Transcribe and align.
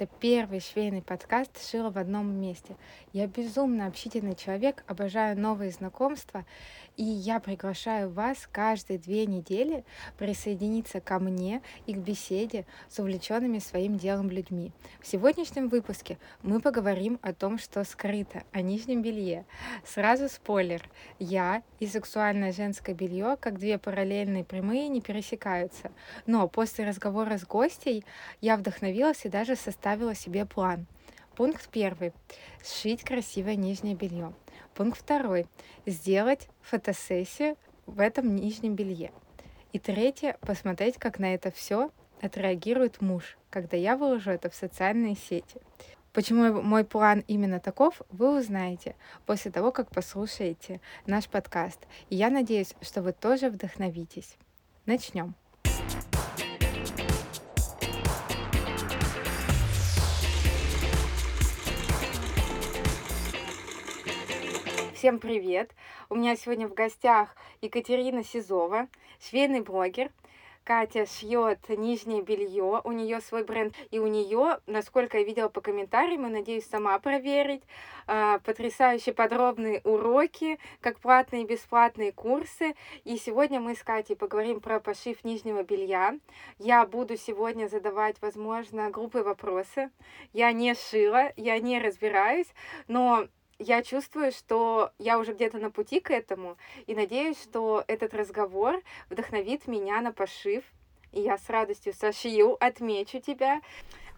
Это 0.00 0.10
первый 0.18 0.60
швейный 0.60 1.02
подкаст 1.02 1.62
«Шила 1.62 1.90
в 1.90 1.98
одном 1.98 2.26
месте». 2.40 2.74
Я 3.12 3.26
безумно 3.26 3.86
общительный 3.86 4.34
человек, 4.34 4.82
обожаю 4.86 5.38
новые 5.38 5.72
знакомства, 5.72 6.46
и 6.96 7.04
я 7.04 7.40
приглашаю 7.40 8.10
вас 8.10 8.48
каждые 8.50 8.98
две 8.98 9.26
недели 9.26 9.84
присоединиться 10.18 11.00
ко 11.00 11.18
мне 11.18 11.62
и 11.86 11.94
к 11.94 11.98
беседе 11.98 12.66
с 12.88 12.98
увлеченными 12.98 13.58
своим 13.58 13.96
делом 13.96 14.30
людьми. 14.30 14.72
В 15.00 15.06
сегодняшнем 15.06 15.68
выпуске 15.68 16.18
мы 16.42 16.60
поговорим 16.60 17.18
о 17.22 17.32
том, 17.32 17.58
что 17.58 17.84
скрыто, 17.84 18.42
о 18.52 18.60
нижнем 18.60 19.02
белье. 19.02 19.44
Сразу 19.84 20.28
спойлер. 20.28 20.88
Я 21.18 21.62
и 21.78 21.86
сексуальное 21.86 22.52
женское 22.52 22.94
белье, 22.94 23.36
как 23.40 23.58
две 23.58 23.78
параллельные 23.78 24.44
прямые, 24.44 24.88
не 24.88 25.00
пересекаются. 25.00 25.90
Но 26.26 26.46
после 26.48 26.86
разговора 26.86 27.38
с 27.38 27.44
гостей 27.44 28.04
я 28.40 28.56
вдохновилась 28.56 29.24
и 29.24 29.28
даже 29.28 29.56
составила 29.56 30.14
себе 30.14 30.44
план. 30.46 30.86
Пункт 31.36 31.68
первый. 31.70 32.12
Сшить 32.62 33.02
красивое 33.02 33.56
нижнее 33.56 33.94
белье. 33.94 34.34
Пункт 34.80 34.98
второй. 34.98 35.46
Сделать 35.84 36.48
фотосессию 36.62 37.58
в 37.84 38.00
этом 38.00 38.34
нижнем 38.34 38.76
белье. 38.76 39.12
И 39.74 39.78
третье. 39.78 40.38
Посмотреть, 40.40 40.96
как 40.96 41.18
на 41.18 41.34
это 41.34 41.50
все 41.50 41.90
отреагирует 42.22 43.02
муж, 43.02 43.36
когда 43.50 43.76
я 43.76 43.98
выложу 43.98 44.30
это 44.30 44.48
в 44.48 44.54
социальные 44.54 45.16
сети. 45.16 45.60
Почему 46.14 46.62
мой 46.62 46.84
план 46.84 47.24
именно 47.28 47.60
таков, 47.60 48.00
вы 48.08 48.38
узнаете 48.38 48.96
после 49.26 49.50
того, 49.50 49.70
как 49.70 49.90
послушаете 49.90 50.80
наш 51.04 51.28
подкаст. 51.28 51.86
И 52.08 52.16
я 52.16 52.30
надеюсь, 52.30 52.74
что 52.80 53.02
вы 53.02 53.12
тоже 53.12 53.50
вдохновитесь. 53.50 54.38
Начнем. 54.86 55.34
Всем 65.00 65.18
привет! 65.18 65.70
У 66.10 66.14
меня 66.14 66.36
сегодня 66.36 66.68
в 66.68 66.74
гостях 66.74 67.34
Екатерина 67.62 68.22
Сизова, 68.22 68.86
швейный 69.18 69.62
блогер. 69.62 70.10
Катя 70.62 71.06
шьет 71.06 71.70
нижнее 71.70 72.20
белье, 72.20 72.82
у 72.84 72.92
нее 72.92 73.22
свой 73.22 73.42
бренд, 73.42 73.74
и 73.90 73.98
у 73.98 74.06
нее, 74.06 74.58
насколько 74.66 75.16
я 75.16 75.24
видела 75.24 75.48
по 75.48 75.62
комментариям, 75.62 76.26
и 76.26 76.30
надеюсь 76.30 76.68
сама 76.68 76.98
проверить, 76.98 77.62
а, 78.06 78.40
потрясающие 78.40 79.14
подробные 79.14 79.80
уроки, 79.84 80.58
как 80.82 80.98
платные 80.98 81.44
и 81.44 81.46
бесплатные 81.46 82.12
курсы. 82.12 82.74
И 83.04 83.16
сегодня 83.16 83.58
мы 83.58 83.76
с 83.76 83.82
Катей 83.82 84.16
поговорим 84.16 84.60
про 84.60 84.80
пошив 84.80 85.24
нижнего 85.24 85.62
белья. 85.62 86.18
Я 86.58 86.84
буду 86.84 87.16
сегодня 87.16 87.68
задавать, 87.68 88.16
возможно, 88.20 88.90
глупые 88.90 89.24
вопросы. 89.24 89.90
Я 90.34 90.52
не 90.52 90.74
шила, 90.74 91.32
я 91.36 91.58
не 91.58 91.80
разбираюсь, 91.80 92.48
но 92.86 93.28
я 93.60 93.82
чувствую, 93.82 94.32
что 94.32 94.90
я 94.98 95.18
уже 95.18 95.34
где-то 95.34 95.58
на 95.58 95.70
пути 95.70 96.00
к 96.00 96.10
этому, 96.10 96.56
и 96.86 96.94
надеюсь, 96.94 97.40
что 97.40 97.84
этот 97.86 98.14
разговор 98.14 98.80
вдохновит 99.10 99.68
меня 99.68 100.00
на 100.00 100.12
пошив, 100.12 100.64
и 101.12 101.20
я 101.20 101.36
с 101.36 101.48
радостью 101.50 101.92
сошью, 101.92 102.56
отмечу 102.58 103.20
тебя. 103.20 103.60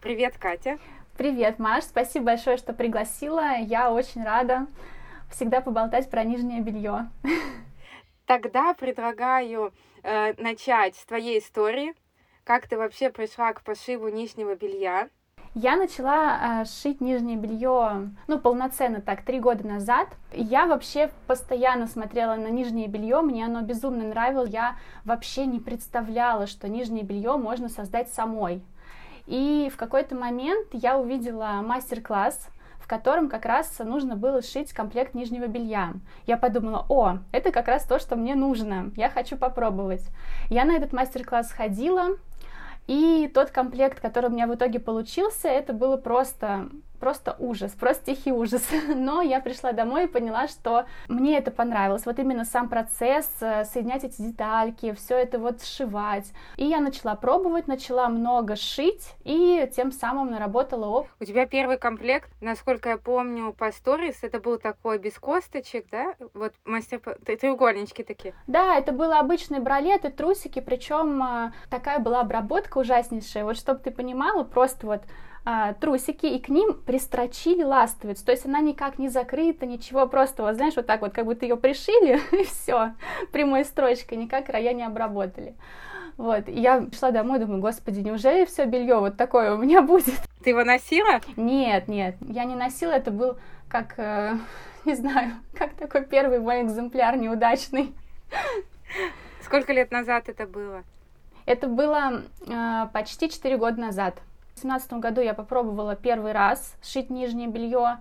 Привет, 0.01 0.37
Катя. 0.37 0.79
Привет, 1.17 1.59
Маш, 1.59 1.83
спасибо 1.83 2.27
большое, 2.27 2.55
что 2.55 2.73
пригласила. 2.73 3.57
Я 3.57 3.91
очень 3.91 4.23
рада 4.23 4.67
всегда 5.29 5.59
поболтать 5.59 6.09
про 6.09 6.23
нижнее 6.23 6.61
белье. 6.61 7.09
Тогда 8.25 8.73
предлагаю 8.73 9.73
э, 10.03 10.41
начать 10.41 10.95
с 10.95 11.05
твоей 11.05 11.39
истории. 11.39 11.93
Как 12.45 12.67
ты 12.67 12.77
вообще 12.77 13.09
пришла 13.09 13.51
к 13.51 13.61
пошиву 13.61 14.07
нижнего 14.07 14.55
белья? 14.55 15.09
Я 15.55 15.75
начала 15.75 16.61
э, 16.61 16.65
шить 16.65 16.99
нижнее 16.99 17.37
белье, 17.37 18.09
ну, 18.25 18.39
полноценно 18.39 19.01
так, 19.01 19.21
три 19.21 19.39
года 19.39 19.67
назад. 19.67 20.07
Я 20.31 20.65
вообще 20.65 21.11
постоянно 21.27 21.85
смотрела 21.85 22.35
на 22.35 22.47
нижнее 22.47 22.87
белье, 22.87 23.21
мне 23.21 23.45
оно 23.45 23.61
безумно 23.61 24.03
нравилось. 24.03 24.49
Я 24.49 24.77
вообще 25.05 25.45
не 25.45 25.59
представляла, 25.59 26.47
что 26.47 26.67
нижнее 26.67 27.03
белье 27.03 27.37
можно 27.37 27.69
создать 27.69 28.11
самой. 28.11 28.63
И 29.27 29.69
в 29.71 29.77
какой-то 29.77 30.15
момент 30.15 30.69
я 30.71 30.97
увидела 30.97 31.61
мастер-класс, 31.63 32.49
в 32.79 32.87
котором 32.87 33.29
как 33.29 33.45
раз 33.45 33.77
нужно 33.77 34.15
было 34.15 34.41
сшить 34.41 34.73
комплект 34.73 35.13
нижнего 35.13 35.45
белья. 35.45 35.93
Я 36.25 36.37
подумала, 36.37 36.83
о, 36.89 37.19
это 37.31 37.51
как 37.51 37.67
раз 37.67 37.85
то, 37.85 37.99
что 37.99 38.15
мне 38.15 38.33
нужно, 38.33 38.91
я 38.95 39.07
хочу 39.07 39.37
попробовать. 39.37 40.03
Я 40.49 40.65
на 40.65 40.75
этот 40.75 40.93
мастер-класс 40.93 41.51
ходила, 41.51 42.17
и 42.87 43.29
тот 43.33 43.51
комплект, 43.51 43.99
который 43.99 44.29
у 44.29 44.33
меня 44.33 44.47
в 44.47 44.55
итоге 44.55 44.79
получился, 44.79 45.47
это 45.47 45.73
было 45.73 45.97
просто 45.97 46.69
просто 47.03 47.35
ужас, 47.37 47.73
просто 47.73 48.05
тихий 48.05 48.31
ужас. 48.31 48.65
Но 48.95 49.21
я 49.21 49.41
пришла 49.41 49.73
домой 49.73 50.05
и 50.05 50.07
поняла, 50.07 50.47
что 50.47 50.85
мне 51.09 51.37
это 51.37 51.51
понравилось. 51.51 52.05
Вот 52.05 52.17
именно 52.17 52.45
сам 52.45 52.69
процесс, 52.69 53.29
э, 53.41 53.65
соединять 53.65 54.05
эти 54.05 54.21
детальки, 54.21 54.93
все 54.93 55.17
это 55.17 55.37
вот 55.37 55.61
сшивать. 55.61 56.31
И 56.55 56.63
я 56.63 56.79
начала 56.79 57.15
пробовать, 57.15 57.67
начала 57.67 58.07
много 58.07 58.55
шить 58.55 59.15
и 59.25 59.69
тем 59.75 59.91
самым 59.91 60.31
наработала 60.31 60.85
опыт. 60.85 61.11
У 61.19 61.25
тебя 61.25 61.45
первый 61.45 61.77
комплект, 61.77 62.29
насколько 62.39 62.87
я 62.87 62.97
помню, 62.97 63.51
по 63.51 63.69
сторис, 63.73 64.19
это 64.21 64.39
был 64.39 64.57
такой 64.57 64.97
без 64.97 65.19
косточек, 65.19 65.87
да? 65.91 66.15
Вот 66.33 66.53
мастер 66.63 67.01
треугольнички 67.25 68.03
такие. 68.03 68.33
Да, 68.47 68.77
это 68.77 68.93
было 68.93 69.19
обычные 69.19 69.59
бралеты, 69.59 70.09
трусики, 70.09 70.61
причем 70.61 71.21
э, 71.21 71.51
такая 71.69 71.99
была 71.99 72.21
обработка 72.21 72.77
ужаснейшая. 72.77 73.43
Вот 73.43 73.57
чтобы 73.57 73.81
ты 73.81 73.91
понимала, 73.91 74.45
просто 74.45 74.87
вот 74.87 75.01
а, 75.45 75.73
трусики, 75.73 76.25
и 76.25 76.39
к 76.39 76.47
ним 76.47 76.73
пристрочили 76.73 77.63
ластовицу. 77.63 78.25
То 78.25 78.31
есть 78.31 78.45
она 78.45 78.61
никак 78.61 78.97
не 78.97 79.09
закрыта, 79.09 79.65
ничего, 79.65 80.07
просто, 80.07 80.43
вот, 80.43 80.55
знаешь, 80.55 80.75
вот 80.75 80.85
так 80.85 81.01
вот, 81.01 81.11
как 81.13 81.25
будто 81.25 81.45
ее 81.45 81.57
пришили, 81.57 82.21
и 82.41 82.45
все, 82.45 82.93
прямой 83.31 83.65
строчкой, 83.65 84.17
никак 84.17 84.45
края 84.45 84.73
не 84.73 84.83
обработали. 84.83 85.55
Вот, 86.15 86.47
и 86.47 86.59
я 86.59 86.81
пришла 86.81 87.11
домой, 87.11 87.39
думаю, 87.39 87.59
господи, 87.59 87.99
неужели 87.99 88.45
все 88.45 88.65
белье 88.65 88.99
вот 88.99 89.17
такое 89.17 89.53
у 89.53 89.57
меня 89.57 89.81
будет? 89.81 90.15
Ты 90.43 90.51
его 90.51 90.63
носила? 90.63 91.19
Нет, 91.35 91.87
нет, 91.87 92.15
я 92.21 92.45
не 92.45 92.55
носила, 92.55 92.91
это 92.91 93.11
был 93.11 93.37
как, 93.67 93.95
э, 93.97 94.37
не 94.85 94.93
знаю, 94.95 95.33
как 95.57 95.73
такой 95.73 96.05
первый 96.05 96.39
мой 96.39 96.61
экземпляр 96.61 97.17
неудачный. 97.17 97.93
Сколько 99.41 99.73
лет 99.73 99.91
назад 99.91 100.29
это 100.29 100.47
было? 100.47 100.83
Это 101.45 101.67
было 101.67 102.23
э, 102.47 102.87
почти 102.93 103.29
4 103.29 103.57
года 103.57 103.81
назад. 103.81 104.21
В 104.55 104.61
2017 104.63 104.93
году 104.93 105.21
я 105.21 105.33
попробовала 105.33 105.95
первый 105.95 106.31
раз 106.31 106.75
шить 106.81 107.09
нижнее 107.09 107.47
белье. 107.47 107.97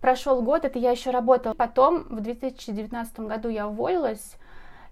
Прошел 0.00 0.42
год, 0.42 0.64
это 0.64 0.78
я 0.78 0.90
еще 0.90 1.10
работала. 1.10 1.54
Потом 1.54 2.04
в 2.04 2.20
2019 2.20 3.20
году 3.20 3.48
я 3.48 3.68
уволилась 3.68 4.36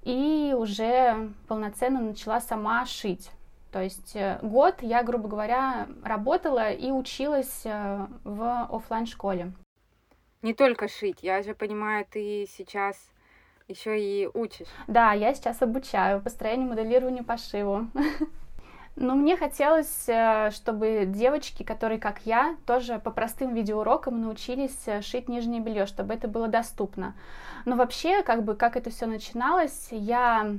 и 0.03 0.55
уже 0.57 1.31
полноценно 1.49 2.01
начала 2.01 2.41
сама 2.41 2.87
шить. 2.87 3.31
То 3.73 3.83
есть 3.83 4.15
э, 4.15 4.39
год 4.43 4.83
я, 4.83 5.03
грубо 5.03 5.29
говоря, 5.29 5.89
работала 6.05 6.71
и 6.71 6.91
училась 6.91 7.63
э, 7.65 8.07
в 8.23 8.69
офлайн 8.71 9.07
школе. 9.07 9.53
Не 10.43 10.53
только 10.53 10.89
шить, 10.89 11.23
я 11.23 11.43
же 11.43 11.55
понимаю, 11.55 12.05
ты 12.11 12.47
сейчас 12.55 12.97
еще 13.69 13.99
и 13.99 14.29
учишь. 14.35 14.67
Да, 14.89 15.13
я 15.13 15.35
сейчас 15.35 15.63
обучаю 15.63 16.21
построению, 16.21 16.69
моделированию, 16.69 17.25
пошиву. 17.25 17.87
Но 18.95 19.15
мне 19.15 19.37
хотелось, 19.37 20.05
э, 20.07 20.51
чтобы 20.53 21.05
девочки, 21.07 21.63
которые, 21.63 21.99
как 21.99 22.21
я, 22.25 22.57
тоже 22.67 22.99
по 22.99 23.11
простым 23.11 23.55
видеоурокам 23.55 24.21
научились 24.21 24.77
э, 24.87 25.01
шить 25.01 25.29
нижнее 25.29 25.61
белье, 25.61 25.87
чтобы 25.87 26.13
это 26.13 26.29
было 26.29 26.47
доступно. 26.47 27.15
Но 27.65 27.77
вообще, 27.77 28.23
как 28.23 28.45
бы, 28.45 28.55
как 28.55 28.77
это 28.77 28.91
все 28.91 29.07
начиналось, 29.07 29.89
я 29.91 30.59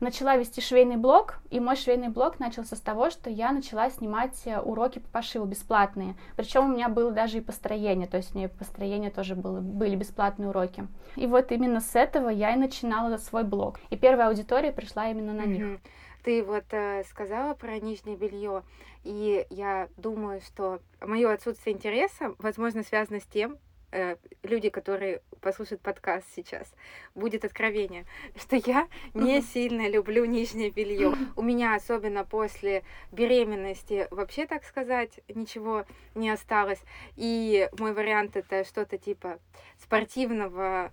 начала 0.00 0.36
вести 0.36 0.60
швейный 0.60 0.96
блог, 0.96 1.40
и 1.50 1.60
мой 1.60 1.76
швейный 1.76 2.08
блог 2.08 2.38
начался 2.40 2.74
с 2.76 2.80
того, 2.80 3.10
что 3.10 3.28
я 3.28 3.52
начала 3.52 3.90
снимать 3.90 4.40
э, 4.46 4.58
уроки 4.60 5.00
по 5.00 5.08
пошиву 5.08 5.44
бесплатные. 5.44 6.14
Причем 6.36 6.64
у 6.64 6.74
меня 6.74 6.88
было 6.88 7.10
даже 7.10 7.38
и 7.38 7.42
построение, 7.42 8.06
то 8.06 8.16
есть 8.16 8.34
у 8.34 8.38
меня 8.38 8.48
построение 8.48 9.10
тоже 9.10 9.34
было, 9.34 9.60
были 9.60 9.94
бесплатные 9.94 10.48
уроки. 10.48 10.86
И 11.16 11.26
вот 11.26 11.52
именно 11.52 11.80
с 11.80 11.94
этого 11.94 12.30
я 12.30 12.54
и 12.54 12.56
начинала 12.56 13.16
свой 13.18 13.44
блог. 13.44 13.78
И 13.90 13.96
первая 13.96 14.28
аудитория 14.28 14.72
пришла 14.72 15.08
именно 15.10 15.34
на 15.34 15.42
mm-hmm. 15.42 15.80
Ты 16.24 16.42
вот 16.42 16.64
э, 16.70 17.04
сказала 17.04 17.52
про 17.52 17.78
нижнее 17.78 18.16
белье, 18.16 18.62
и 19.02 19.46
я 19.50 19.90
думаю, 19.98 20.40
что 20.40 20.80
мое 21.02 21.30
отсутствие 21.30 21.76
интереса, 21.76 22.34
возможно, 22.38 22.82
связано 22.82 23.20
с 23.20 23.26
тем, 23.26 23.58
э, 23.92 24.16
люди, 24.42 24.70
которые 24.70 25.20
послушают 25.42 25.82
подкаст 25.82 26.26
сейчас, 26.34 26.72
будет 27.14 27.44
откровение, 27.44 28.06
что 28.36 28.56
я 28.56 28.88
не 29.12 29.42
сильно 29.42 29.86
люблю 29.86 30.24
нижнее 30.24 30.70
белье. 30.70 31.12
У 31.36 31.42
меня, 31.42 31.74
особенно 31.74 32.24
после 32.24 32.84
беременности, 33.12 34.08
вообще, 34.10 34.46
так 34.46 34.64
сказать, 34.64 35.20
ничего 35.28 35.84
не 36.14 36.30
осталось. 36.30 36.80
И 37.16 37.68
мой 37.78 37.92
вариант 37.92 38.38
это 38.38 38.64
что-то 38.64 38.96
типа 38.96 39.40
спортивного 39.78 40.90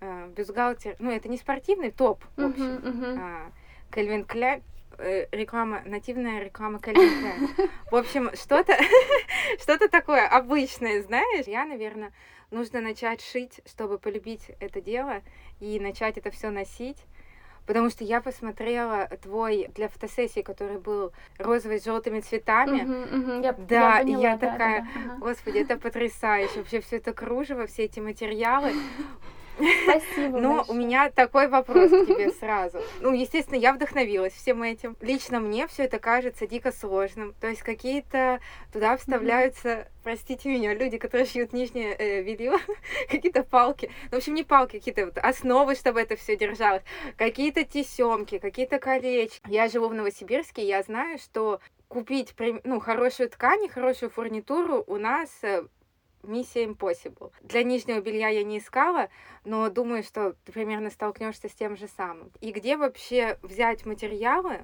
э, 0.00 0.28
бюстгальтер. 0.34 0.96
Ну, 0.98 1.10
это 1.10 1.28
не 1.28 1.36
спортивный 1.36 1.90
топ, 1.90 2.24
в 2.36 2.42
общем. 2.42 2.64
Uh-huh, 2.64 3.16
uh-huh. 3.16 3.52
Кельвин 3.94 4.24
Кляйн, 4.24 4.62
э, 4.98 5.26
реклама, 5.30 5.82
нативная 5.84 6.42
реклама 6.42 6.80
Калинка. 6.80 7.68
В 7.90 7.96
общем, 7.96 8.30
что-то 8.34 8.76
что-то 9.60 9.88
такое 9.88 10.26
обычное, 10.26 11.02
знаешь. 11.02 11.46
Я, 11.46 11.64
наверное, 11.64 12.12
нужно 12.50 12.80
начать 12.80 13.20
шить, 13.22 13.60
чтобы 13.66 13.98
полюбить 13.98 14.50
это 14.58 14.80
дело 14.80 15.22
и 15.60 15.78
начать 15.78 16.18
это 16.18 16.30
все 16.30 16.50
носить. 16.50 16.98
Потому 17.66 17.88
что 17.88 18.04
я 18.04 18.20
посмотрела 18.20 19.06
твой 19.22 19.68
для 19.74 19.88
фотосессии, 19.88 20.42
который 20.42 20.78
был 20.78 21.12
розовый 21.38 21.80
с 21.80 21.84
желтыми 21.84 22.20
цветами. 22.20 23.42
Я- 23.42 23.52
Да, 23.54 23.96
я 23.96 24.02
поняла, 24.02 24.22
я 24.22 24.36
да, 24.36 24.50
такая, 24.50 24.88
да, 24.94 25.16
господи, 25.16 25.58
это 25.58 25.78
потрясающе. 25.78 26.58
Вообще 26.58 26.80
все 26.80 26.96
это 26.96 27.14
кружево, 27.14 27.66
все 27.66 27.84
эти 27.84 28.00
материалы. 28.00 28.72
Спасибо 29.84 30.38
Но 30.38 30.64
у 30.68 30.74
меня 30.74 31.10
такой 31.10 31.48
вопрос 31.48 31.90
к 31.90 32.06
тебе 32.06 32.30
сразу. 32.40 32.80
Ну, 33.00 33.12
естественно, 33.12 33.58
я 33.58 33.72
вдохновилась 33.72 34.32
всем 34.32 34.62
этим. 34.62 34.96
Лично 35.00 35.40
мне 35.40 35.66
все 35.66 35.84
это 35.84 35.98
кажется 35.98 36.46
дико 36.46 36.72
сложным. 36.72 37.34
То 37.40 37.48
есть 37.48 37.62
какие-то 37.62 38.40
туда 38.72 38.96
вставляются, 38.96 39.88
простите 40.02 40.48
меня, 40.48 40.74
люди, 40.74 40.98
которые 40.98 41.26
шьют 41.26 41.52
нижнее 41.52 41.94
э, 41.94 42.22
белье, 42.22 42.58
какие-то 43.10 43.44
палки. 43.44 43.90
Ну, 44.10 44.16
в 44.16 44.18
общем, 44.18 44.34
не 44.34 44.42
палки, 44.42 44.78
какие-то 44.78 45.06
вот 45.06 45.18
основы, 45.18 45.74
чтобы 45.74 46.00
это 46.00 46.16
все 46.16 46.36
держалось. 46.36 46.82
Какие-то 47.16 47.64
тесемки, 47.64 48.38
какие-то 48.38 48.78
колечки. 48.78 49.40
Я 49.48 49.68
живу 49.68 49.88
в 49.88 49.94
Новосибирске, 49.94 50.66
я 50.66 50.82
знаю, 50.82 51.18
что 51.18 51.60
купить 51.88 52.34
ну, 52.64 52.80
хорошую 52.80 53.28
ткань 53.30 53.64
и 53.64 53.68
хорошую 53.68 54.10
фурнитуру 54.10 54.82
у 54.86 54.96
нас 54.96 55.30
э, 55.42 55.64
миссия 56.26 56.64
impossible. 56.64 57.32
Для 57.42 57.62
нижнего 57.62 58.00
белья 58.00 58.28
я 58.28 58.44
не 58.44 58.58
искала, 58.58 59.08
но 59.44 59.68
думаю, 59.70 60.02
что 60.02 60.34
ты 60.44 60.52
примерно 60.52 60.90
столкнешься 60.90 61.48
с 61.48 61.54
тем 61.54 61.76
же 61.76 61.88
самым. 61.88 62.30
И 62.40 62.52
где 62.52 62.76
вообще 62.76 63.38
взять 63.42 63.86
материалы? 63.86 64.62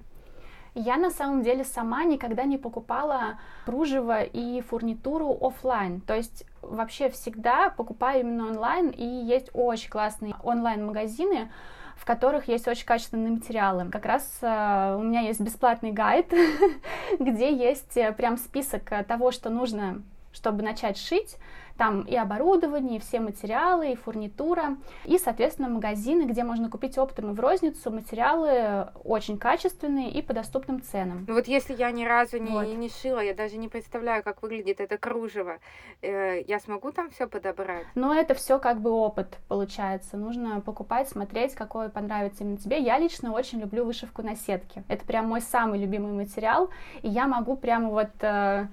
Я 0.75 0.97
на 0.97 1.11
самом 1.11 1.43
деле 1.43 1.65
сама 1.65 2.05
никогда 2.05 2.45
не 2.45 2.57
покупала 2.57 3.41
кружево 3.65 4.23
и 4.23 4.61
фурнитуру 4.61 5.37
оффлайн. 5.41 6.01
То 6.01 6.15
есть 6.15 6.45
вообще 6.62 7.09
всегда 7.11 7.71
покупаю 7.71 8.21
именно 8.21 8.47
онлайн, 8.47 8.91
и 8.91 9.05
есть 9.05 9.51
очень 9.53 9.91
классные 9.91 10.37
онлайн-магазины, 10.45 11.51
в 11.97 12.05
которых 12.05 12.49
есть 12.49 12.69
очень 12.69 12.87
качественные 12.87 13.33
материалы. 13.33 13.91
Как 13.91 14.07
раз 14.07 14.39
э, 14.41 14.97
у 14.99 15.03
меня 15.03 15.21
есть 15.21 15.41
бесплатный 15.41 15.91
гайд, 15.93 16.33
где 17.19 17.53
есть 17.53 17.97
э, 17.97 18.12
прям 18.12 18.39
список 18.39 18.91
э, 18.93 19.05
того, 19.05 19.33
что 19.33 19.51
нужно, 19.51 20.03
чтобы 20.32 20.62
начать 20.62 20.97
шить. 20.97 21.37
Там 21.77 22.03
и 22.03 22.15
оборудование, 22.15 22.99
и 22.99 23.00
все 23.00 23.21
материалы, 23.21 23.93
и 23.93 23.97
фурнитура, 23.97 24.77
и, 25.06 25.17
соответственно, 25.17 25.71
магазины, 25.71 26.25
где 26.25 26.44
можно 26.44 26.69
купить 26.69 26.99
оптом 26.99 27.31
и 27.31 27.35
в 27.35 27.41
розницу 27.41 27.91
материалы 27.91 28.88
очень 29.03 29.38
качественные 29.38 30.11
и 30.11 30.21
по 30.21 30.35
доступным 30.35 30.82
ценам. 30.82 31.25
Ну 31.27 31.32
вот 31.32 31.49
если 31.49 31.75
я 31.75 31.91
ни 31.91 32.05
разу 32.05 32.37
не, 32.37 32.50
Вот. 32.50 32.67
не 32.67 32.91
шила, 32.91 33.21
я 33.21 33.32
даже 33.32 33.56
не 33.56 33.69
представляю, 33.69 34.23
как 34.23 34.43
выглядит 34.43 34.79
это 34.79 34.99
кружево, 34.99 35.56
э, 36.03 36.43
я 36.47 36.61
смогу 36.61 36.93
там 36.93 37.09
все 37.09 37.26
подобрать? 37.26 37.87
Но 37.94 38.12
это 38.15 38.35
все 38.35 38.59
как 38.59 38.79
бы 38.83 38.91
опыт 38.91 39.38
получается. 39.49 40.19
Нужно 40.19 40.61
покупать, 40.61 41.09
смотреть, 41.09 41.55
какой 41.55 41.88
понравится 41.88 42.44
именно 42.44 42.59
тебе. 42.59 42.79
Я 42.79 42.99
лично 42.99 43.33
очень 43.33 43.59
люблю 43.59 43.87
вышивку 43.87 44.21
на 44.21 44.37
сетке. 44.37 44.85
Это 44.88 45.06
прям 45.06 45.29
мой 45.29 45.41
самый 45.41 45.79
любимый 45.79 46.12
материал. 46.12 46.69
И 47.00 47.09
я 47.09 47.26
могу 47.26 47.56
прямо 47.56 47.88
вот 47.88 48.11
э, 48.21 48.67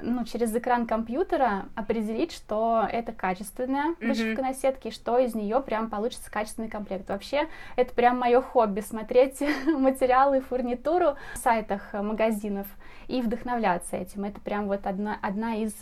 ну, 0.00 0.24
через 0.24 0.54
экран 0.54 0.86
компьютера 0.86 1.66
определить, 1.74 2.32
что 2.32 2.86
это 2.90 3.12
качественная 3.12 3.94
Мгм. 4.00 4.08
вышивка 4.08 4.42
на 4.42 4.54
сетке, 4.54 4.88
и 4.90 4.92
что 4.92 5.18
из 5.18 5.34
нее 5.34 5.60
прям 5.60 5.88
получится 5.90 6.30
качественный 6.30 6.68
комплект. 6.68 7.08
Вообще, 7.08 7.48
это 7.76 7.94
прям 7.94 8.18
мое 8.18 8.40
хобби 8.40 8.80
смотреть 8.80 9.40
материалы 9.66 10.38
и 10.38 10.40
фурнитуру 10.40 11.16
в 11.34 11.38
сайтах 11.38 11.92
магазинов 11.92 12.66
и 13.08 13.20
вдохновляться 13.22 13.96
этим. 13.96 14.24
Это 14.24 14.40
прям 14.40 14.66
вот 14.66 14.86
одна, 14.86 15.18
одна 15.22 15.54
из, 15.56 15.72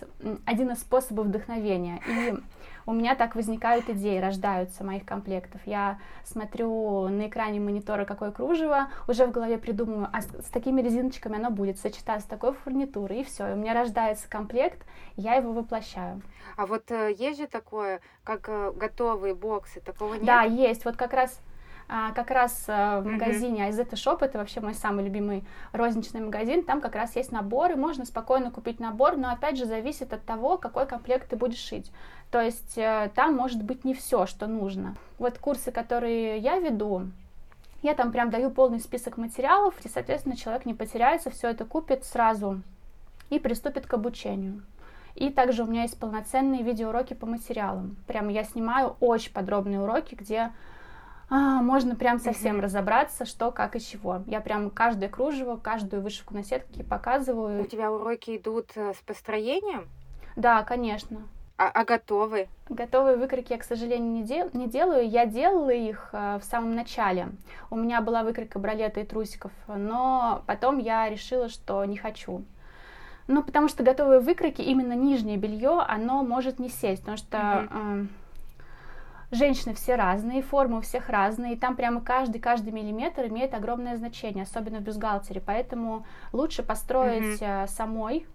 один 0.45 0.71
из 0.71 0.81
способов 0.81 1.27
вдохновения. 1.27 2.01
И 2.07 2.35
у 2.87 2.93
меня 2.93 3.15
так 3.15 3.35
возникают 3.35 3.89
идеи, 3.89 4.19
рождаются 4.19 4.85
моих 4.85 5.05
комплектов. 5.05 5.61
Я 5.67 5.99
смотрю 6.25 7.09
на 7.09 7.29
экране 7.29 7.61
монитора, 7.61 8.05
какое 8.05 8.31
кружево, 8.31 8.89
уже 9.09 9.27
в 9.27 9.31
голове 9.31 9.59
придумываю, 9.59 10.09
а 10.13 10.21
с, 10.21 10.27
с 10.27 10.51
такими 10.51 10.81
резиночками 10.81 11.37
оно 11.37 11.51
будет 11.51 11.79
сочетаться 11.79 12.27
с 12.27 12.29
такой 12.29 12.53
фурнитурой, 12.53 13.21
и 13.21 13.25
все. 13.25 13.49
И 13.49 13.53
у 13.53 13.57
меня 13.57 13.75
рождается 13.75 14.29
комплект, 14.29 14.87
я 15.17 15.35
его 15.35 15.53
воплощаю. 15.53 16.21
А 16.57 16.67
вот 16.67 16.91
э, 16.91 17.15
есть 17.19 17.41
же 17.41 17.47
такое, 17.47 18.01
как 18.23 18.49
э, 18.49 18.73
готовые 18.77 19.35
боксы, 19.35 19.81
такого 19.81 20.15
нет? 20.15 20.25
Да, 20.25 20.43
есть. 20.43 20.85
Вот 20.85 20.97
как 20.97 21.13
раз 21.13 21.41
а, 21.87 22.13
как 22.13 22.31
раз 22.31 22.65
а, 22.67 23.01
в 23.01 23.07
магазине 23.07 23.65
Айзета 23.65 23.97
Shop, 23.97 24.19
это 24.23 24.39
вообще 24.39 24.61
мой 24.61 24.75
самый 24.75 25.05
любимый 25.05 25.45
розничный 25.73 26.23
магазин, 26.23 26.65
там 26.65 26.81
как 26.81 26.95
раз 26.95 27.15
есть 27.15 27.31
наборы, 27.31 27.77
можно 27.77 28.07
спокойно 28.07 28.51
купить 28.51 28.81
набор, 28.81 29.17
но 29.17 29.31
опять 29.31 29.59
же 29.59 29.67
зависит 29.67 30.13
от 30.13 30.25
того, 30.25 30.57
какой 30.57 30.87
комплект 30.87 31.29
ты 31.29 31.37
будешь 31.37 31.59
шить. 31.59 31.93
То 32.35 32.41
есть 32.41 32.77
э, 32.77 33.13
там 33.15 33.37
может 33.37 33.63
быть 33.63 33.85
не 33.85 33.95
все, 33.95 34.27
что 34.27 34.49
нужно. 34.49 34.97
Вот 35.19 35.39
курсы, 35.39 35.71
которые 35.71 36.39
я 36.39 36.59
веду, 36.59 37.07
я 37.81 37.95
там 37.95 38.11
прям 38.11 38.31
даю 38.31 38.51
полный 38.51 38.81
список 38.81 39.19
материалов, 39.19 39.73
и, 39.85 39.89
соответственно, 39.89 40.37
человек 40.37 40.67
не 40.67 40.75
потеряется, 40.75 41.31
все 41.31 41.51
это 41.51 41.65
купит 41.65 42.03
сразу 42.05 42.61
и 43.31 43.39
приступит 43.39 43.87
к 43.87 43.95
обучению. 43.95 44.65
И 45.15 45.31
также 45.31 45.63
у 45.63 45.67
меня 45.67 45.83
есть 45.83 45.97
полноценные 45.97 46.65
видеоуроки 46.65 47.15
по 47.15 47.25
материалам. 47.25 47.95
Прямо 48.09 48.33
я 48.33 48.43
снимаю 48.43 48.97
очень 48.99 49.33
подробные 49.33 49.81
уроки, 49.81 50.17
где 50.17 50.51
а, 51.31 51.63
можно 51.63 51.95
прям 51.95 52.19
совсем 52.19 52.57
Мгм. 52.57 52.65
разобраться, 52.65 53.27
что, 53.27 53.53
как 53.53 53.77
и 53.77 53.81
чего. 53.81 54.25
Я 54.27 54.41
прям 54.41 54.71
каждое 54.71 55.09
кружево, 55.09 55.57
каждую 55.57 56.03
вышивку 56.03 56.35
на 56.35 56.43
сетке 56.43 56.83
У 56.83 56.85
показываю. 56.85 57.65
тебя 57.67 57.93
уроки 57.93 58.37
идут 58.37 58.73
э, 58.75 58.93
с 58.93 58.97
построением, 59.07 59.87
Да, 60.35 60.65
конечно. 60.65 61.21
А, 61.57 61.69
а 61.69 61.85
готовы? 61.85 62.49
Готовые 62.69 63.17
выкройки 63.17 63.53
я, 63.53 63.59
к 63.59 63.65
сожалению, 63.65 64.11
не, 64.11 64.23
дел- 64.25 64.51
не 64.55 64.67
делаю. 64.67 65.09
Я 65.09 65.27
делала 65.27 65.71
их 65.71 66.11
э, 66.13 66.39
в 66.41 66.45
самом 66.45 66.75
начале. 66.75 67.29
У 67.71 67.77
меня 67.77 68.01
была 68.01 68.23
выкройка 68.23 68.59
бралета 68.59 69.01
и 69.01 69.05
трусиков, 69.05 69.53
но 69.69 70.43
потом 70.47 70.79
я 70.79 71.09
решила, 71.09 71.49
что 71.49 71.85
не 71.85 71.97
хочу. 71.97 72.43
Ну, 73.27 73.43
потому 73.43 73.69
что 73.69 73.83
готовые 73.83 74.21
выкройки, 74.21 74.63
именно 74.63 74.93
нижнее 74.95 75.37
белье, 75.37 75.81
оно 75.87 76.23
может 76.23 76.59
не 76.59 76.69
сесть, 76.69 77.01
потому 77.03 77.17
что 77.17 77.69
э, 77.71 78.07
женщины 79.31 79.75
все 79.75 79.95
разные, 79.95 80.43
формы 80.43 80.79
у 80.79 80.81
всех 80.81 81.09
разные, 81.09 81.55
и 81.55 81.57
там 81.57 81.77
прямо 81.77 82.01
каждый, 82.01 82.39
каждый 82.41 82.73
миллиметр 82.73 83.27
имеет 83.27 83.55
огромное 83.55 83.97
значение, 83.97 84.43
особенно 84.43 84.79
в 84.79 84.83
бюстгальтере, 84.83 85.41
поэтому 85.41 86.05
лучше 86.33 86.63
построить 86.63 87.39
э, 87.41 87.67
самой, 87.69 88.27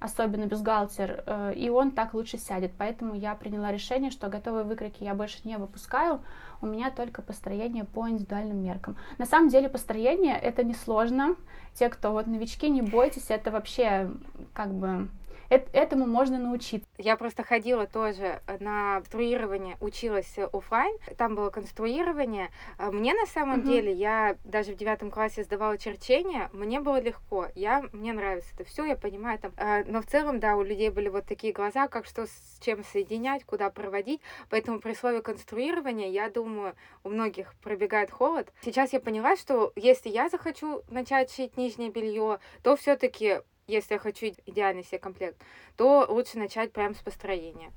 особенно 0.00 0.46
бюстгальтер, 0.46 1.22
э, 1.26 1.52
и 1.54 1.68
он 1.68 1.90
так 1.90 2.14
лучше 2.14 2.38
сядет. 2.38 2.72
Поэтому 2.76 3.14
я 3.14 3.34
приняла 3.34 3.70
решение, 3.70 4.10
что 4.10 4.28
готовые 4.28 4.64
выкройки 4.64 5.04
я 5.04 5.14
больше 5.14 5.38
не 5.44 5.56
выпускаю, 5.58 6.20
у 6.62 6.66
меня 6.66 6.90
только 6.90 7.22
построение 7.22 7.84
по 7.84 8.08
индивидуальным 8.08 8.62
меркам. 8.62 8.96
На 9.18 9.26
самом 9.26 9.48
деле 9.48 9.68
построение 9.68 10.36
это 10.36 10.64
несложно. 10.64 11.36
Те, 11.74 11.88
кто 11.88 12.12
вот 12.12 12.26
новички, 12.26 12.68
не 12.68 12.82
бойтесь, 12.82 13.26
это 13.28 13.50
вообще 13.50 14.10
как 14.54 14.72
бы 14.74 15.08
этому 15.50 16.06
можно 16.06 16.38
научиться. 16.38 16.88
Я 16.98 17.16
просто 17.16 17.42
ходила 17.42 17.86
тоже 17.86 18.40
на 18.60 18.96
конструирование, 18.96 19.76
училась 19.80 20.38
офлайн, 20.38 20.96
там 21.16 21.34
было 21.34 21.50
конструирование. 21.50 22.50
А 22.78 22.90
Мне 22.90 23.14
на 23.14 23.26
самом 23.26 23.60
Мгм. 23.60 23.68
деле, 23.68 23.92
я 23.92 24.36
даже 24.44 24.72
в 24.72 24.76
девятом 24.76 25.10
классе 25.10 25.42
сдавала 25.42 25.76
черчение, 25.78 26.48
мне 26.52 26.80
было 26.80 27.00
легко, 27.00 27.48
я, 27.54 27.84
мне 27.92 28.12
нравится 28.12 28.50
это 28.54 28.64
все, 28.64 28.84
я 28.84 28.96
понимаю 28.96 29.38
там. 29.38 29.52
А, 29.56 29.82
Но 29.84 30.00
в 30.02 30.06
целом, 30.06 30.38
да, 30.40 30.56
у 30.56 30.62
людей 30.62 30.90
были 30.90 31.08
вот 31.08 31.26
такие 31.26 31.52
глаза, 31.52 31.88
как 31.88 32.06
что 32.06 32.26
с 32.26 32.58
чем 32.60 32.84
соединять, 32.84 33.44
куда 33.44 33.70
проводить, 33.70 34.20
поэтому 34.48 34.80
при 34.80 34.94
слове 34.94 35.22
конструирование, 35.22 36.10
я 36.10 36.30
думаю, 36.30 36.74
у 37.04 37.08
многих 37.08 37.54
пробегает 37.62 38.10
холод. 38.10 38.52
Сейчас 38.62 38.92
я 38.92 39.00
поняла, 39.00 39.36
что 39.36 39.72
если 39.76 40.08
я 40.08 40.28
захочу 40.28 40.82
начать 40.88 41.32
шить 41.32 41.56
нижнее 41.56 41.90
белье, 41.90 42.38
то 42.62 42.76
все-таки 42.76 43.40
если 43.70 43.94
я 43.94 43.98
хочу 44.00 44.26
идеальный 44.46 44.84
себе 44.84 44.98
комплект, 44.98 45.40
то 45.76 46.06
лучше 46.08 46.38
начать 46.38 46.72
прямо 46.72 46.94
с 46.94 46.98
построения. 46.98 47.72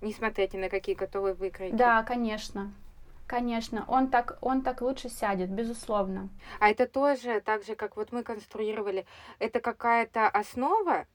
Не 0.00 0.12
смотрите 0.12 0.58
на 0.58 0.68
какие 0.68 0.94
готовые 0.94 1.34
выкройки. 1.34 1.74
Да, 1.74 2.02
конечно. 2.02 2.72
Конечно, 3.26 3.84
он 3.86 4.08
так, 4.08 4.38
он 4.40 4.62
так 4.62 4.80
лучше 4.80 5.08
сядет, 5.08 5.50
безусловно. 5.50 6.30
А 6.58 6.68
это 6.68 6.88
тоже 6.88 7.40
так 7.40 7.64
же, 7.64 7.76
как 7.76 7.96
вот 7.96 8.10
мы 8.10 8.24
конструировали, 8.24 9.06
это 9.38 9.60
какая-то 9.60 10.28
основа, 10.28 11.06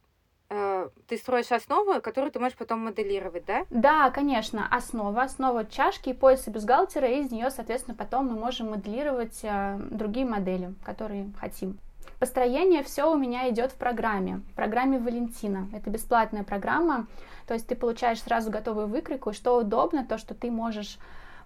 э, 0.49 0.89
ты 1.09 1.17
строишь 1.17 1.51
основу, 1.51 1.99
которую 1.99 2.31
ты 2.31 2.39
можешь 2.39 2.57
потом 2.57 2.85
моделировать, 2.85 3.43
да? 3.43 3.65
Да, 3.69 4.09
конечно, 4.11 4.65
основа, 4.71 5.23
основа 5.23 5.65
чашки 5.65 6.11
и 6.11 6.13
пояса 6.13 6.51
бюстгальтера, 6.51 7.05
и 7.05 7.19
из 7.19 7.31
нее, 7.31 7.51
соответственно, 7.51 7.97
потом 7.97 8.27
мы 8.27 8.39
можем 8.39 8.69
моделировать 8.69 9.39
э, 9.43 9.77
другие 9.91 10.25
модели, 10.25 10.73
которые 10.85 11.33
хотим. 11.37 11.79
Построение 12.19 12.81
все 12.81 13.11
у 13.11 13.17
меня 13.17 13.49
идет 13.49 13.71
в 13.71 13.75
программе, 13.75 14.41
в 14.51 14.53
программе 14.53 14.99
Валентина. 14.99 15.67
Это 15.73 15.89
бесплатная 15.89 16.43
программа, 16.43 17.07
то 17.47 17.53
есть 17.53 17.67
ты 17.67 17.75
получаешь 17.75 18.21
сразу 18.21 18.51
готовую 18.51 18.87
выкройку, 18.87 19.31
и 19.31 19.33
что 19.33 19.57
удобно, 19.57 20.05
то, 20.05 20.17
что 20.17 20.33
ты 20.33 20.49
можешь 20.49 20.97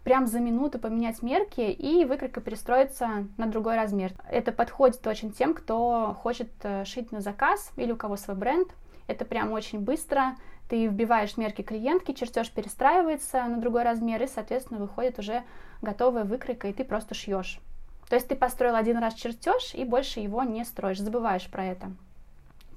прям 0.04 0.28
за 0.28 0.40
минуту 0.40 0.80
поменять 0.80 1.22
мерки 1.22 1.62
и 1.62 2.06
выкройка 2.06 2.40
перестроиться 2.42 3.28
на 3.38 3.48
другой 3.48 3.76
размер. 3.76 4.14
Это 4.30 4.52
подходит 4.52 5.06
очень 5.06 5.32
тем, 5.32 5.54
кто 5.54 6.16
хочет 6.22 6.50
э, 6.64 6.86
шить 6.86 7.12
на 7.12 7.20
заказ 7.20 7.72
или 7.76 7.92
у 7.92 7.98
кого 7.98 8.16
свой 8.16 8.38
бренд. 8.38 8.70
Это 9.08 9.26
прям 9.26 9.52
очень 9.52 9.80
быстро. 9.80 10.36
Ты 10.70 10.86
вбиваешь 10.86 11.36
мерки 11.36 11.64
клиентки, 11.64 12.14
чертеж 12.14 12.52
перестраивается 12.52 13.44
на 13.46 13.58
другой 13.58 13.84
размер, 13.84 14.22
и, 14.22 14.28
соответственно, 14.28 14.80
выходит 14.80 15.18
уже 15.18 15.44
готовая 15.82 16.24
выкройка, 16.24 16.68
и 16.68 16.74
ты 16.74 16.84
просто 16.84 17.16
шьешь. 17.16 17.60
То 18.10 18.16
есть 18.16 18.28
ты 18.28 18.36
построил 18.36 18.76
один 18.76 18.98
раз 18.98 19.14
чертеж 19.14 19.74
и 19.76 19.86
больше 19.86 20.20
его 20.20 20.44
не 20.44 20.66
строишь, 20.66 21.00
забываешь 21.00 21.48
про 21.48 21.66
это. 21.66 21.92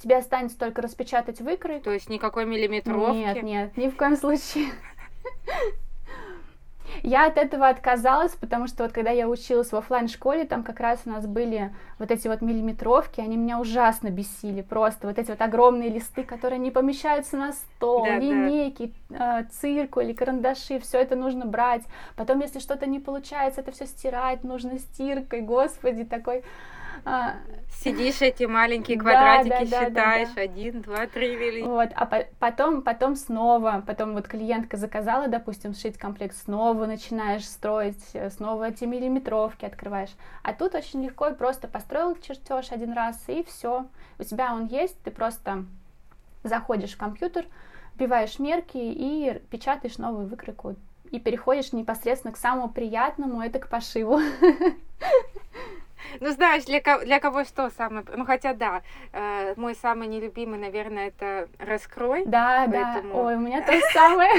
Тебе 0.03 0.19
останется 0.19 0.59
только 0.59 0.83
распечатать 0.83 1.41
выкройку. 1.41 1.85
То 1.85 1.93
есть 1.93 2.11
никакой 2.11 2.45
миллиметровки? 2.45 3.17
Нет, 3.17 3.43
нет, 3.43 3.77
ни 3.77 3.89
в 3.89 3.97
коем 3.97 4.17
случае. 4.17 4.73
Я 7.03 7.27
от 7.27 7.37
этого 7.37 7.69
отказалась, 7.69 8.33
потому 8.33 8.69
что 8.69 8.85
вот 8.85 8.93
когда 8.93 9.11
я 9.11 9.29
училась 9.29 9.73
в 9.73 9.77
офлайн 9.77 10.07
школе 10.07 10.45
там 10.45 10.63
как 10.63 10.79
раз 10.79 11.01
у 11.05 11.11
нас 11.11 11.27
были 11.27 11.75
вот 11.99 12.13
эти 12.13 12.29
вот 12.29 12.43
миллиметровки, 12.43 13.21
они 13.21 13.37
меня 13.37 13.59
ужасно 13.59 14.11
бесили, 14.11 14.63
просто 14.63 15.09
вот 15.09 15.19
эти 15.19 15.31
вот 15.31 15.41
огромные 15.41 15.89
листы, 15.89 16.23
которые 16.23 16.61
не 16.61 16.71
помещаются 16.71 17.37
на 17.37 17.53
стол, 17.53 18.05
да, 18.05 18.19
линейки, 18.19 18.95
да. 19.09 19.41
э, 19.41 19.45
циркули, 19.53 20.13
карандаши, 20.13 20.79
все 20.79 20.99
это 20.99 21.17
нужно 21.17 21.45
брать. 21.45 21.83
Потом, 22.15 22.41
если 22.41 22.61
что-то 22.61 22.87
не 22.87 23.01
получается, 23.01 23.63
это 23.63 23.73
все 23.73 23.87
стирать 23.87 24.45
нужно 24.45 24.79
стиркой, 24.79 25.41
господи, 25.41 26.05
такой 26.05 26.45
Сидишь 27.83 28.23
эти 28.23 28.45
маленькие 28.45 28.99
квадратики, 28.99 29.49
да, 29.49 29.81
да, 29.81 29.87
считаешь, 29.87 30.29
да, 30.35 30.43
один, 30.43 30.83
два, 30.83 31.07
три 31.07 31.35
вели. 31.35 31.63
Вот, 31.63 31.89
а 31.97 32.07
по 32.07 32.25
потом, 32.39 32.83
потом 32.83 33.17
снова, 33.17 33.83
потом 33.85 34.13
вот 34.13 34.29
клиентка 34.29 34.77
заказала, 34.77 35.27
допустим, 35.27 35.75
сшить 35.75 35.99
комплект, 35.99 36.37
снова 36.37 36.87
начинаешь 36.87 37.45
строить, 37.45 38.05
э, 38.13 38.31
снова 38.31 38.69
эти 38.69 38.85
миллиметровки 38.85 39.65
открываешь. 39.65 40.15
А 40.45 40.53
тут 40.53 40.75
очень 40.75 41.03
легко 41.03 41.29
и 41.29 41.35
просто 41.35 41.67
построил 41.67 42.17
чертеж 42.17 42.71
один 42.71 42.93
раз, 42.93 43.21
и 43.27 43.43
все. 43.43 43.87
У 44.19 44.23
тебя 44.23 44.55
он 44.55 44.67
есть, 44.67 45.01
ты 45.03 45.11
просто 45.11 45.65
заходишь 46.45 46.93
в 46.93 46.99
компьютер, 46.99 47.47
вбиваешь 47.95 48.39
мерки 48.39 48.79
и 48.79 49.41
печатаешь 49.51 49.99
новую 49.99 50.29
выкройку. 50.29 50.77
И 51.11 51.19
переходишь 51.19 51.73
непосредственно 51.73 52.33
к 52.33 52.39
самому 52.39 52.69
приятному, 52.69 53.43
это 53.43 53.59
к 53.59 53.69
пошиву. 53.69 54.21
Ну, 56.21 56.31
знаешь, 56.31 56.65
для, 56.65 56.81
кого, 56.81 57.05
для 57.05 57.21
кого 57.21 57.45
что 57.45 57.71
самое... 57.71 58.05
Ну, 58.17 58.25
хотя, 58.25 58.55
да, 58.55 58.83
э, 59.13 59.55
мой 59.57 59.75
самый 59.75 60.09
нелюбимый, 60.09 60.59
наверное, 60.59 61.09
это 61.09 61.49
«Раскрой». 61.59 62.25
Да, 62.27 62.67
поэтому... 62.71 63.15
да. 63.15 63.21
Ой, 63.21 63.37
у 63.37 63.41
меня 63.41 63.63
то 63.67 63.73
же 63.73 63.83
самое. 63.93 64.33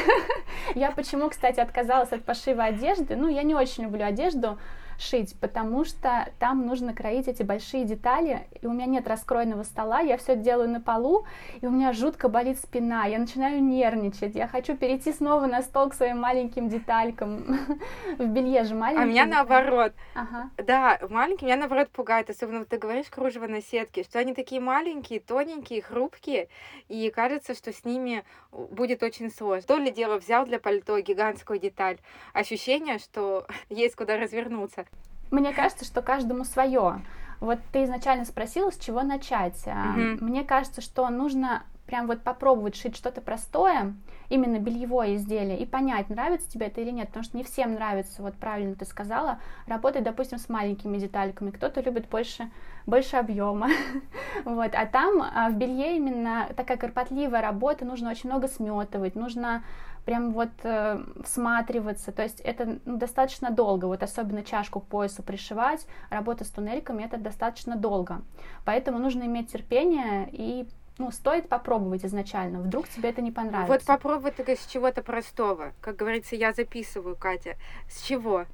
Я 0.76 0.92
почему, 0.92 1.30
кстати, 1.30 1.60
отказалась 1.60 2.12
от 2.12 2.24
пошива 2.24 2.66
одежды? 2.66 3.16
Ну, 3.16 3.28
я 3.28 3.44
не 3.44 3.56
очень 3.56 3.84
люблю 3.84 4.06
одежду, 4.06 4.58
шить, 5.04 5.36
потому 5.40 5.86
что 5.86 6.30
там 6.40 6.66
нужно 6.66 6.94
кроить 6.94 7.28
эти 7.28 7.44
большие 7.44 7.84
детали, 7.84 8.48
и 8.62 8.68
у 8.68 8.72
меня 8.72 8.86
нет 8.86 9.08
раскроенного 9.08 9.64
стола, 9.64 10.00
я 10.00 10.18
все 10.18 10.36
делаю 10.36 10.70
на 10.70 10.82
полу, 10.82 11.26
и 11.62 11.68
у 11.68 11.72
меня 11.72 11.94
жутко 11.94 12.30
болит 12.30 12.60
спина, 12.60 13.06
я 13.06 13.20
начинаю 13.20 13.62
нервничать, 13.62 14.36
я 14.36 14.48
хочу 14.48 14.76
перейти 14.76 15.12
снова 15.12 15.46
на 15.46 15.62
стол 15.62 15.90
к 15.90 15.94
своим 15.94 16.20
маленьким 16.20 16.70
деталькам, 16.70 17.60
в 18.18 18.26
белье 18.26 18.64
же 18.64 18.76
маленькие. 18.76 19.04
А 19.04 19.06
меня 19.06 19.26
наоборот, 19.26 19.94
ага. 20.16 20.50
да, 20.58 21.00
маленькие 21.10 21.48
меня 21.48 21.58
наоборот 21.58 21.90
пугает, 21.90 22.30
особенно 22.30 22.66
ты 22.66 22.78
говоришь 22.78 23.08
кружево 23.08 23.48
на 23.48 23.62
сетке, 23.62 24.04
что 24.04 24.20
они 24.20 24.34
такие 24.34 24.62
маленькие, 24.62 25.20
тоненькие, 25.20 25.82
хрупкие, 25.82 26.48
и 26.88 27.10
кажется, 27.10 27.54
что 27.54 27.74
с 27.74 27.84
ними 27.84 28.24
будет 28.52 29.04
очень 29.04 29.30
сложно. 29.30 29.68
То 29.68 29.78
ли 29.78 29.92
дело 29.92 30.18
взял 30.18 30.46
для 30.46 30.60
пальто 30.60 31.00
гигантскую 31.00 31.60
деталь, 31.60 31.98
ощущение, 32.34 33.00
что 33.00 33.46
есть 33.70 33.96
куда 33.96 34.18
развернуться. 34.18 34.86
Мне 35.34 35.52
кажется, 35.52 35.84
что 35.84 36.04
каждому 36.04 36.44
свое. 36.44 37.02
Вот 37.40 37.58
ты 37.72 37.86
изначально 37.86 38.24
спросила, 38.26 38.70
с 38.70 38.78
чего 38.78 39.02
начать. 39.02 39.62
Mm-hmm. 39.66 40.24
Мне 40.24 40.44
кажется, 40.44 40.80
что 40.80 41.10
нужно 41.10 41.64
прям 41.88 42.06
вот 42.08 42.22
попробовать 42.22 42.76
шить 42.76 42.96
что-то 42.96 43.20
простое, 43.20 43.96
именно 44.30 44.60
бельевое 44.60 45.16
изделие, 45.16 45.60
и 45.60 45.66
понять, 45.66 46.10
нравится 46.10 46.50
тебе 46.50 46.68
это 46.68 46.82
или 46.82 46.92
нет, 46.92 47.08
потому 47.08 47.24
что 47.24 47.36
не 47.36 47.44
всем 47.44 47.74
нравится, 47.74 48.22
вот 48.22 48.36
правильно 48.36 48.76
ты 48.76 48.86
сказала, 48.86 49.40
работать, 49.68 50.04
допустим, 50.04 50.38
с 50.38 50.50
маленькими 50.50 50.98
детальками, 50.98 51.52
кто-то 51.52 51.82
любит 51.82 52.08
больше, 52.10 52.50
больше 52.86 53.18
объема, 53.18 53.70
вот, 54.46 54.74
а 54.74 54.86
там 54.86 55.22
а 55.22 55.50
в 55.50 55.56
белье 55.56 55.98
именно 55.98 56.48
такая 56.56 56.78
кропотливая 56.78 57.42
работа, 57.42 57.86
нужно 57.86 58.12
очень 58.12 58.30
много 58.30 58.48
сметывать, 58.48 59.16
нужно 59.16 59.64
прям 60.06 60.32
вот 60.32 60.50
э, 60.64 61.04
всматриваться, 61.24 62.12
то 62.12 62.24
есть 62.24 62.40
это 62.42 62.80
ну, 62.86 62.98
достаточно 62.98 63.52
долго, 63.52 63.86
вот 63.86 64.04
особенно 64.04 64.44
чашку 64.44 64.80
к 64.80 64.88
поясу 64.88 65.24
пришивать, 65.24 65.88
работа 66.10 66.44
с 66.44 66.50
туннельками 66.50 67.04
это 67.04 67.18
достаточно 67.18 67.76
долго, 67.76 68.22
поэтому 68.66 69.00
нужно 69.00 69.24
иметь 69.24 69.52
терпение 69.52 70.30
и 70.32 70.68
ну, 70.98 71.12
стоит 71.12 71.50
попробовать 71.50 72.06
изначально, 72.06 72.60
вдруг 72.60 72.88
тебе 72.88 73.10
это 73.10 73.22
не 73.22 73.32
понравится. 73.32 73.72
Вот 73.72 73.84
попробуй 73.84 74.32
только 74.32 74.56
с 74.56 74.66
чего-то 74.68 75.02
простого. 75.02 75.74
Как 75.82 75.96
говорится, 75.96 76.36
я 76.36 76.54
записываю, 76.54 77.16
Катя. 77.16 77.56
С 77.90 78.04
чего? 78.04 78.46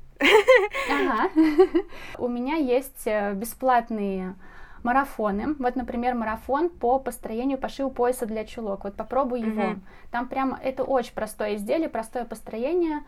Ага. 0.89 1.29
У 2.17 2.27
меня 2.27 2.55
есть 2.55 3.05
э, 3.05 3.33
бесплатные 3.33 4.35
марафоны. 4.83 5.55
Вот, 5.59 5.75
например, 5.75 6.15
марафон 6.15 6.69
по 6.69 6.99
построению 6.99 7.57
пошиву 7.57 7.89
пояса 7.91 8.25
для 8.25 8.45
чулок. 8.45 8.83
Вот 8.83 8.95
попробуй 8.95 9.41
его. 9.41 9.61
Mm-hmm. 9.61 9.79
Там 10.11 10.27
прям 10.27 10.57
это 10.61 10.83
очень 10.83 11.13
простое 11.13 11.55
изделие, 11.55 11.89
простое 11.89 12.25
построение. 12.25 13.03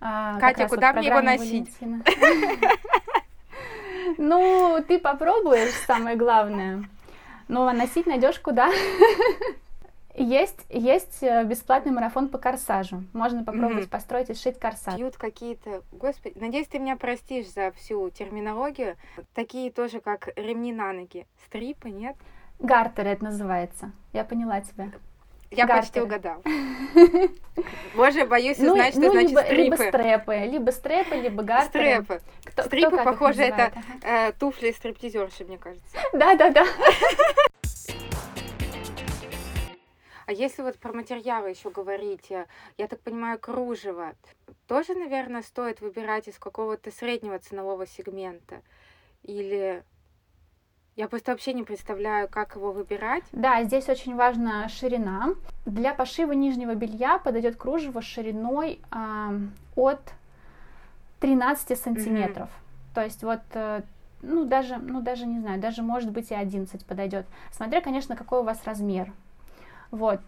А, 0.00 0.38
Катя, 0.38 0.68
куда 0.68 0.92
вот 0.92 1.00
мне 1.00 1.08
его 1.08 1.20
носить? 1.20 1.70
Ну, 4.18 4.84
ты 4.86 4.98
попробуешь, 4.98 5.72
самое 5.86 6.16
главное. 6.16 6.84
Но 7.48 7.72
носить 7.72 8.06
найдешь 8.06 8.38
куда. 8.40 8.68
Есть, 10.14 10.66
есть 10.68 11.22
э, 11.22 11.42
бесплатный 11.44 11.90
марафон 11.90 12.28
по 12.28 12.36
корсажу. 12.36 13.04
Можно 13.14 13.44
попробовать 13.44 13.86
mm-hmm. 13.86 13.90
построить 13.90 14.28
и 14.28 14.34
сшить 14.34 14.58
корсаж. 14.58 14.96
Пьют 14.96 15.16
какие-то, 15.16 15.82
господи, 15.90 16.36
надеюсь, 16.38 16.68
ты 16.68 16.78
меня 16.78 16.96
простишь 16.96 17.50
за 17.50 17.72
всю 17.72 18.10
терминологию. 18.10 18.96
Такие 19.34 19.70
тоже, 19.70 20.00
как 20.00 20.28
ремни 20.36 20.72
на 20.72 20.92
ноги. 20.92 21.26
Стрипы, 21.46 21.88
нет? 21.88 22.16
Гартеры 22.58 23.08
это 23.10 23.24
называется. 23.24 23.92
Я 24.12 24.24
поняла 24.24 24.60
тебя. 24.60 24.90
Я 25.50 25.66
Гартеры. 25.66 25.80
почти 25.80 26.00
угадал. 26.00 26.42
Боже, 27.96 28.26
боюсь 28.26 28.58
ну, 28.58 28.72
узнать, 28.72 28.94
ну, 28.94 29.02
что 29.02 29.12
значит 29.12 29.30
либо, 29.30 29.40
стрипы. 29.40 29.62
Либо 29.62 29.76
стрепы, 29.76 30.36
либо 30.36 30.70
стрепы, 30.70 31.14
либо 31.16 31.42
гартеры. 31.42 32.04
Стрепы. 32.04 32.20
Кто, 32.44 32.62
стрипы, 32.64 32.96
кто 32.96 33.04
похоже, 33.04 33.42
это 33.42 33.72
э, 34.02 34.32
туфли 34.32 34.72
стриптизерши, 34.72 35.44
мне 35.44 35.58
кажется. 35.58 35.96
Да-да-да. 36.12 36.64
А 40.32 40.34
если 40.34 40.62
вот 40.62 40.78
про 40.78 40.94
материалы 40.94 41.50
еще 41.50 41.68
говорить, 41.68 42.30
э, 42.30 42.46
я 42.78 42.88
так 42.88 43.00
понимаю, 43.00 43.38
кружево, 43.38 44.14
тоже, 44.66 44.94
наверное, 44.94 45.42
стоит 45.42 45.82
выбирать 45.82 46.26
из 46.26 46.38
какого-то 46.38 46.90
среднего 46.90 47.38
ценового 47.38 47.86
сегмента? 47.86 48.62
Или 49.24 49.84
я 50.96 51.08
просто 51.08 51.32
вообще 51.32 51.52
не 51.52 51.64
представляю, 51.64 52.30
как 52.30 52.56
его 52.56 52.72
выбирать. 52.72 53.24
Да, 53.32 53.62
здесь 53.62 53.90
очень 53.90 54.16
важна 54.16 54.70
ширина. 54.70 55.34
Для 55.66 55.92
пошива 55.92 56.32
нижнего 56.32 56.74
белья 56.74 57.18
подойдет 57.18 57.56
кружево 57.56 58.00
шириной 58.00 58.80
э, 58.90 59.38
от 59.76 60.00
13 61.20 61.78
сантиметров. 61.78 62.48
Mm-hmm. 62.48 62.94
То 62.94 63.04
есть 63.04 63.22
вот 63.22 63.42
э, 63.52 63.82
ну 64.22 64.46
даже, 64.46 64.78
ну 64.78 65.02
даже 65.02 65.26
не 65.26 65.40
знаю, 65.40 65.60
даже 65.60 65.82
может 65.82 66.10
быть 66.10 66.30
и 66.30 66.34
11 66.34 66.86
подойдет. 66.86 67.26
Смотря, 67.50 67.82
конечно, 67.82 68.16
какой 68.16 68.40
у 68.40 68.44
вас 68.44 68.64
размер. 68.64 69.12
Вот. 69.92 70.20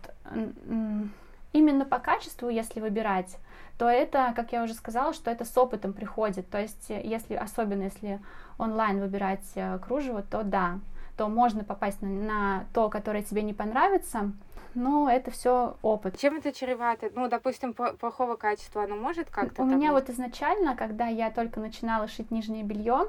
Именно 1.52 1.84
по 1.84 1.98
качеству, 1.98 2.48
если 2.48 2.80
выбирать, 2.80 3.36
то 3.78 3.88
это, 3.88 4.32
как 4.36 4.52
я 4.52 4.62
уже 4.62 4.74
сказала, 4.74 5.12
что 5.12 5.30
это 5.30 5.44
с 5.44 5.56
опытом 5.58 5.92
приходит. 5.92 6.48
То 6.48 6.60
есть, 6.60 6.86
если, 6.88 7.34
особенно 7.34 7.84
если 7.84 8.20
онлайн 8.58 9.00
выбирать 9.00 9.44
э, 9.56 9.78
кружево, 9.78 10.22
то 10.22 10.44
да, 10.44 10.78
то 11.16 11.28
можно 11.28 11.64
попасть 11.64 12.02
на, 12.02 12.08
на 12.08 12.64
то, 12.72 12.88
которое 12.88 13.22
тебе 13.22 13.42
не 13.42 13.52
понравится, 13.52 14.32
но 14.74 15.08
это 15.08 15.30
все 15.30 15.76
опыт. 15.82 16.18
Чем 16.18 16.36
это 16.36 16.52
чревато? 16.52 17.10
Ну, 17.14 17.28
допустим, 17.28 17.72
плохого 17.72 18.36
качества 18.36 18.84
оно 18.84 18.96
может 18.96 19.30
как-то? 19.30 19.62
У 19.62 19.64
меня 19.64 19.92
вот 19.92 20.10
изначально, 20.10 20.76
когда 20.76 21.06
я 21.06 21.30
только 21.30 21.60
начинала 21.60 22.08
шить 22.08 22.30
нижнее 22.30 22.64
белье, 22.64 23.08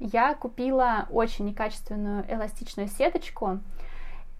я 0.00 0.34
купила 0.34 1.06
очень 1.10 1.46
некачественную 1.46 2.24
эластичную 2.32 2.88
сеточку, 2.88 3.60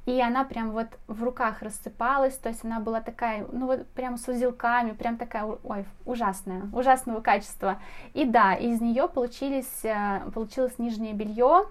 и 0.09 0.23
она 0.23 0.45
прям 0.45 0.71
вот 0.71 0.87
в 1.07 1.23
руках 1.23 1.61
рассыпалась, 1.61 2.35
то 2.39 2.49
есть 2.49 2.65
она 2.65 2.81
была 2.81 3.03
такая, 3.03 3.47
ну 3.53 3.67
вот 3.67 3.87
прям 3.89 4.17
с 4.17 4.27
узелками, 4.27 4.93
прям 4.93 5.19
такая, 5.19 5.45
ой, 5.45 5.85
ужасная, 6.07 6.63
ужасного 6.73 7.21
качества. 7.21 7.79
И 8.15 8.25
да, 8.25 8.55
из 8.55 8.81
нее 8.81 9.07
получились, 9.07 9.85
э, 9.85 10.23
получилось 10.33 10.79
нижнее 10.79 11.13
белье, 11.13 11.67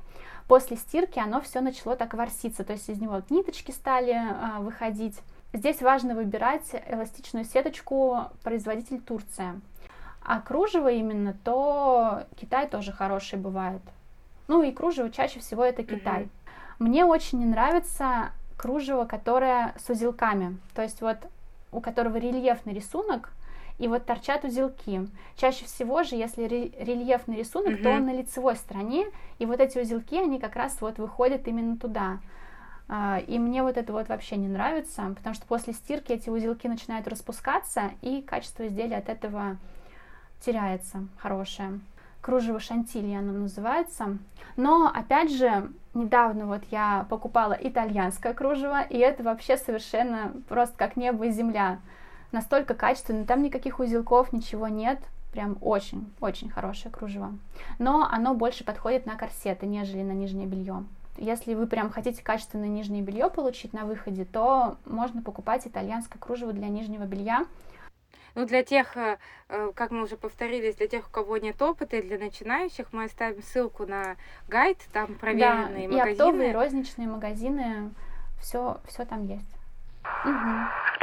после 0.48 0.78
стирки 0.78 1.18
оно 1.18 1.42
все 1.42 1.62
начало 1.62 1.96
так 1.96 2.14
ворситься, 2.14 2.64
то 2.64 2.74
есть 2.74 2.88
из 2.90 3.02
него 3.02 3.16
вот 3.16 3.32
ниточки 3.32 3.72
стали 3.72 4.14
а, 4.14 4.60
выходить. 4.60 5.18
Здесь 5.52 5.82
важно 5.82 6.14
выбирать 6.14 6.70
эластичную 6.88 7.44
сеточку 7.44 8.26
производитель 8.44 9.02
Турция. 9.02 9.60
А 10.24 10.42
кружево 10.42 10.92
именно, 10.92 11.36
то 11.44 12.26
Китай 12.40 12.68
тоже 12.68 12.92
хороший 12.92 13.40
бывает. 13.40 13.82
Ну 14.48 14.62
и 14.62 14.72
кружево 14.72 15.10
чаще 15.10 15.40
всего 15.40 15.64
это 15.64 15.82
Китай. 15.82 16.26
Mm-hmm. 16.26 16.47
Мне 16.80 17.06
очень 17.06 17.40
не 17.40 17.46
нравится 17.46 18.32
кружево, 18.56 19.06
которое 19.06 19.74
с 19.84 19.90
узелками. 19.90 20.58
То 20.74 20.82
есть 20.82 21.02
вот 21.02 21.18
у 21.72 21.82
которого 21.82 22.18
рельефный 22.18 22.74
рисунок, 22.74 23.32
и 23.78 23.88
вот 23.88 24.06
торчат 24.06 24.44
узелки. 24.44 25.08
Чаще 25.36 25.66
всего 25.66 26.04
же, 26.04 26.16
если 26.16 26.48
рельефный 26.48 27.38
рисунок, 27.38 27.74
mm-hmm. 27.74 27.84
то 27.84 27.90
он 27.92 28.06
на 28.06 28.14
лицевой 28.14 28.56
стороне, 28.56 29.06
и 29.38 29.46
вот 29.46 29.60
эти 29.60 29.78
узелки, 29.78 30.18
они 30.18 30.40
как 30.40 30.56
раз 30.56 30.78
вот 30.82 30.98
выходят 30.98 31.48
именно 31.48 31.78
туда. 31.78 32.20
А, 32.90 33.20
и 33.28 33.38
мне 33.38 33.62
вот 33.62 33.78
это 33.78 33.94
вот 33.94 34.10
вообще 34.10 34.38
не 34.38 34.48
нравится, 34.48 35.14
потому 35.16 35.36
что 35.36 35.46
после 35.46 35.74
стирки 35.74 36.12
эти 36.12 36.30
узелки 36.30 36.68
начинают 36.68 37.08
распускаться, 37.08 37.92
и 38.02 38.22
качество 38.22 38.66
изделия 38.68 38.98
от 38.98 39.10
этого 39.10 39.58
теряется 40.40 41.06
хорошее. 41.18 41.80
Кружево 42.22 42.60
шантильи 42.60 43.16
оно 43.16 43.32
называется. 43.32 44.18
Но, 44.56 44.92
опять 44.94 45.32
же, 45.32 45.72
недавно 45.94 46.48
вот 46.48 46.64
я 46.72 47.06
покупала 47.10 47.58
итальянское 47.60 48.34
кружево, 48.34 48.82
и 48.82 48.98
это 48.98 49.24
вообще 49.24 49.58
совершенно 49.58 50.34
просто 50.50 50.76
как 50.78 50.96
небо 50.96 51.26
и 51.26 51.32
земля. 51.32 51.80
Настолько 52.32 52.74
качественно, 52.74 53.26
там 53.26 53.42
никаких 53.44 53.80
узелков, 53.80 54.34
ничего 54.34 54.68
нет. 54.68 55.00
Прям 55.32 55.58
очень-очень 55.62 56.50
хорошее 56.50 56.92
кружево. 56.92 57.38
Но 57.80 58.08
оно 58.10 58.34
больше 58.34 58.64
подходит 58.64 59.06
на 59.06 59.16
корсеты, 59.16 59.66
нежели 59.66 60.02
на 60.02 60.14
нижнее 60.14 60.48
белье. 60.48 60.84
Если 61.18 61.54
вы 61.54 61.68
прям 61.68 61.90
хотите 61.90 62.24
качественное 62.24 62.68
нижнее 62.68 63.02
белье 63.02 63.30
получить 63.30 63.74
на 63.74 63.86
выходе, 63.86 64.24
то 64.26 64.78
можно 64.86 65.22
покупать 65.22 65.66
итальянское 65.66 66.20
кружево 66.20 66.54
для 66.54 66.68
нижнего 66.68 67.04
белья. 67.04 67.46
Ну, 68.38 68.46
для 68.46 68.64
тех, 68.64 68.96
э, 68.96 69.18
э, 69.50 69.72
как 69.74 69.90
мы 69.90 70.04
уже 70.04 70.16
повторились, 70.16 70.76
для 70.76 70.88
тех, 70.88 71.08
у 71.08 71.10
кого 71.10 71.38
нет 71.38 71.60
опыта, 71.60 71.98
и 71.98 72.04
для 72.04 72.20
начинающих, 72.20 72.86
мы 72.92 73.06
оставим 73.06 73.42
ссылку 73.42 73.88
на 73.88 74.16
гайд, 74.48 74.78
там 74.94 75.16
проверенные 75.16 75.90
да, 75.90 75.96
магазины. 75.96 76.08
и 76.08 76.12
оптовые 76.12 76.52
розничные 76.54 77.08
магазины, 77.08 77.90
все, 78.40 78.78
все 78.86 79.06
там 79.06 79.26
есть. 79.26 79.50
Угу. 80.24 80.97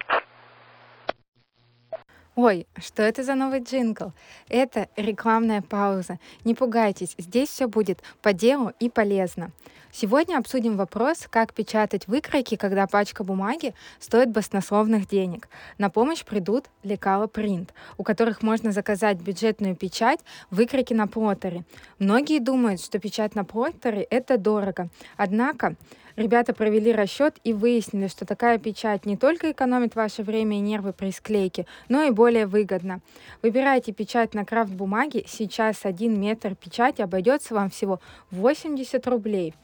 Ой, 2.37 2.67
что 2.79 3.05
это 3.05 3.23
за 3.23 3.37
новый 3.37 3.61
джингл? 3.61 4.13
Это 4.49 4.89
рекламная 4.97 5.63
пауза. 5.63 6.19
Не 6.45 6.57
пугайтесь, 6.57 7.15
здесь 7.17 7.49
все 7.49 7.69
будет 7.69 8.03
по 8.23 8.33
делу 8.33 8.73
и 8.81 8.91
полезно. 8.91 9.53
Сегодня 9.93 10.39
обсудим 10.39 10.77
вопрос, 10.77 11.29
как 11.31 11.55
печатать 11.55 12.09
выкройки, 12.09 12.57
когда 12.57 12.89
пачка 12.89 13.23
бумаги 13.23 13.73
стоит 14.01 14.33
баснословных 14.33 15.07
денег. 15.07 15.49
На 15.79 15.91
помощь 15.91 16.25
придут 16.25 16.65
лекала 16.83 17.29
принт, 17.29 17.73
у 17.99 18.03
которых 18.03 18.43
можно 18.43 18.73
заказать 18.73 19.19
бюджетную 19.19 19.77
печать 19.77 20.19
выкройки 20.51 20.93
на 20.93 21.07
плоттере. 21.07 21.63
Многие 22.01 22.41
думают, 22.41 22.81
что 22.81 22.99
печать 22.99 23.37
на 23.37 23.45
плоттере 23.45 24.03
это 24.03 24.37
дорого. 24.39 24.89
Однако 25.17 25.77
Ребята 26.17 26.55
провели 26.55 26.93
расчет 26.93 27.37
и 27.43 27.53
выяснили, 27.53 28.07
что 28.07 28.25
такая 28.25 28.59
печать 28.59 29.05
не 29.05 29.17
только 29.17 29.51
экономит 29.51 29.97
ваше 29.97 30.23
время 30.23 30.59
и 30.59 30.61
нервы 30.61 30.93
при 30.93 31.11
склейке, 31.11 31.67
но 31.89 32.03
и 32.05 32.11
более 32.11 32.47
выгодна. 32.47 33.01
Выбирайте 33.43 33.93
печать 33.93 34.33
на 34.33 34.45
крафт-бумаге, 34.45 35.25
сейчас 35.27 35.85
один 35.85 36.21
метр 36.21 36.55
печати 36.55 37.03
обойдется 37.03 37.55
вам 37.55 37.69
всего 37.69 38.01
80 38.31 39.05
рублей. 39.09 39.55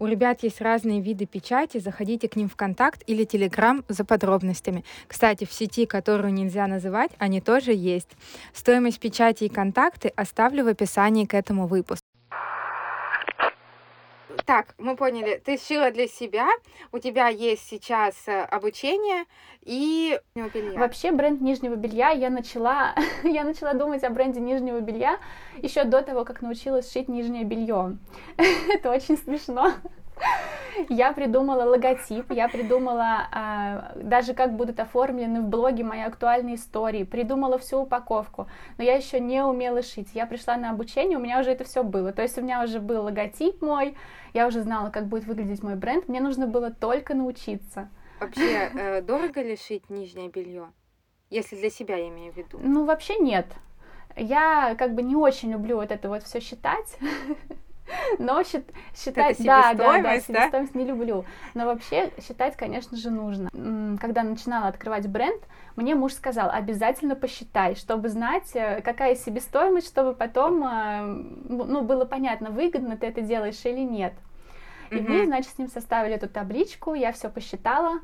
У 0.00 0.06
ребят 0.06 0.44
есть 0.44 0.60
разные 0.62 1.00
виды 1.00 1.26
печати, 1.26 1.78
заходите 1.78 2.28
к 2.28 2.36
ним 2.36 2.48
в 2.48 2.56
контакт 2.56 3.02
или 3.06 3.24
телеграм 3.24 3.84
за 3.88 4.04
подробностями. 4.04 4.84
Кстати, 5.08 5.44
в 5.44 5.52
сети, 5.52 5.86
которую 5.86 6.32
нельзя 6.32 6.66
называть, 6.68 7.10
они 7.18 7.40
тоже 7.40 7.72
есть. 7.74 8.10
Стоимость 8.54 9.00
печати 9.00 9.44
и 9.44 9.48
контакты 9.48 10.08
оставлю 10.14 10.64
в 10.64 10.68
описании 10.68 11.26
к 11.26 11.34
этому 11.34 11.66
выпуску. 11.66 12.07
Так, 14.44 14.74
мы 14.78 14.96
поняли, 14.96 15.40
ты 15.44 15.58
шила 15.58 15.90
для 15.90 16.06
себя, 16.06 16.48
у 16.92 16.98
тебя 16.98 17.28
есть 17.28 17.68
сейчас 17.68 18.14
э, 18.26 18.42
обучение 18.42 19.24
и 19.62 20.18
белья. 20.34 20.78
Вообще 20.78 21.12
бренд 21.12 21.40
нижнего 21.40 21.74
белья 21.76 22.10
я 22.10 22.30
начала, 22.30 22.94
я 23.24 23.44
начала 23.44 23.74
думать 23.74 24.04
о 24.04 24.10
бренде 24.10 24.40
нижнего 24.40 24.80
белья 24.80 25.18
еще 25.62 25.84
до 25.84 26.02
того, 26.02 26.24
как 26.24 26.42
научилась 26.42 26.90
шить 26.90 27.08
нижнее 27.08 27.44
белье. 27.44 27.98
Это 28.68 28.90
очень 28.90 29.18
смешно. 29.18 29.72
Я 30.88 31.12
придумала 31.12 31.64
логотип, 31.64 32.30
я 32.30 32.48
придумала 32.48 33.26
а, 33.32 33.92
даже 33.96 34.34
как 34.34 34.54
будут 34.54 34.78
оформлены 34.78 35.40
в 35.40 35.48
блоге 35.48 35.82
мои 35.84 36.02
актуальные 36.02 36.54
истории, 36.54 37.04
придумала 37.04 37.58
всю 37.58 37.78
упаковку, 37.78 38.48
но 38.76 38.84
я 38.84 38.94
еще 38.94 39.20
не 39.20 39.42
умела 39.42 39.82
шить. 39.82 40.10
Я 40.14 40.26
пришла 40.26 40.56
на 40.56 40.70
обучение, 40.70 41.18
у 41.18 41.20
меня 41.20 41.40
уже 41.40 41.50
это 41.50 41.64
все 41.64 41.82
было. 41.82 42.12
То 42.12 42.22
есть 42.22 42.38
у 42.38 42.42
меня 42.42 42.62
уже 42.62 42.80
был 42.80 43.02
логотип 43.02 43.60
мой, 43.60 43.96
я 44.34 44.46
уже 44.46 44.62
знала, 44.62 44.90
как 44.90 45.06
будет 45.06 45.24
выглядеть 45.24 45.62
мой 45.62 45.74
бренд, 45.74 46.08
мне 46.08 46.20
нужно 46.20 46.46
было 46.46 46.70
только 46.70 47.14
научиться. 47.14 47.88
Вообще, 48.20 48.70
э, 48.74 49.02
дорого 49.02 49.42
ли 49.42 49.56
шить 49.56 49.90
нижнее 49.90 50.28
белье? 50.28 50.68
Если 51.30 51.56
для 51.56 51.70
себя 51.70 51.96
я 51.96 52.08
имею 52.08 52.32
в 52.32 52.36
виду. 52.36 52.58
Ну, 52.62 52.84
вообще 52.84 53.16
нет. 53.18 53.46
Я 54.16 54.74
как 54.78 54.94
бы 54.94 55.02
не 55.02 55.14
очень 55.14 55.52
люблю 55.52 55.76
вот 55.76 55.92
это 55.92 56.08
вот 56.08 56.22
все 56.22 56.40
считать. 56.40 56.98
Но 58.18 58.42
счит, 58.42 58.64
считать, 58.94 59.42
да, 59.44 59.74
да, 59.74 60.00
да, 60.00 60.20
себестоимость 60.20 60.72
да? 60.72 60.78
не 60.78 60.84
люблю. 60.84 61.24
Но 61.54 61.66
вообще 61.66 62.10
считать, 62.20 62.56
конечно 62.56 62.96
же, 62.96 63.10
нужно. 63.10 63.50
Когда 64.00 64.22
начинала 64.22 64.68
открывать 64.68 65.06
бренд, 65.08 65.42
мне 65.76 65.94
муж 65.94 66.12
сказал, 66.12 66.50
обязательно 66.50 67.14
посчитай, 67.14 67.76
чтобы 67.76 68.08
знать, 68.08 68.50
э, 68.54 68.80
какая 68.82 69.14
себестоимость, 69.14 69.86
чтобы 69.86 70.12
потом, 70.14 70.64
э, 70.64 71.02
ну, 71.48 71.82
было 71.82 72.04
понятно, 72.04 72.50
выгодно 72.50 72.96
ты 72.96 73.06
это 73.06 73.20
делаешь 73.20 73.60
или 73.64 73.80
нет. 73.80 74.12
И 74.90 74.96
mm-hmm. 74.96 75.08
мы, 75.08 75.26
значит, 75.26 75.52
с 75.52 75.58
ним 75.58 75.68
составили 75.68 76.14
эту 76.14 76.28
табличку, 76.28 76.94
я 76.94 77.12
все 77.12 77.28
посчитала. 77.28 78.00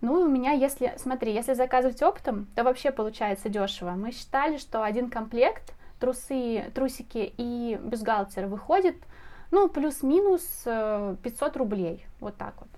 Ну, 0.00 0.20
у 0.20 0.28
меня, 0.28 0.52
если, 0.52 0.92
смотри, 0.98 1.32
если 1.32 1.54
заказывать 1.54 2.02
оптом, 2.02 2.46
то 2.54 2.62
вообще 2.62 2.90
получается 2.90 3.48
дешево. 3.48 3.92
Мы 3.92 4.12
считали, 4.12 4.58
что 4.58 4.82
один 4.82 5.08
комплект, 5.08 5.72
трусы, 5.98 6.70
трусики 6.74 7.32
и 7.38 7.78
бюстгальтер 7.82 8.46
выходит 8.46 8.96
ну, 9.54 9.68
плюс-минус 9.68 10.42
500 10.64 10.66
э, 10.66 11.58
рублей, 11.58 12.04
вот 12.20 12.36
так 12.36 12.54
вот. 12.58 12.68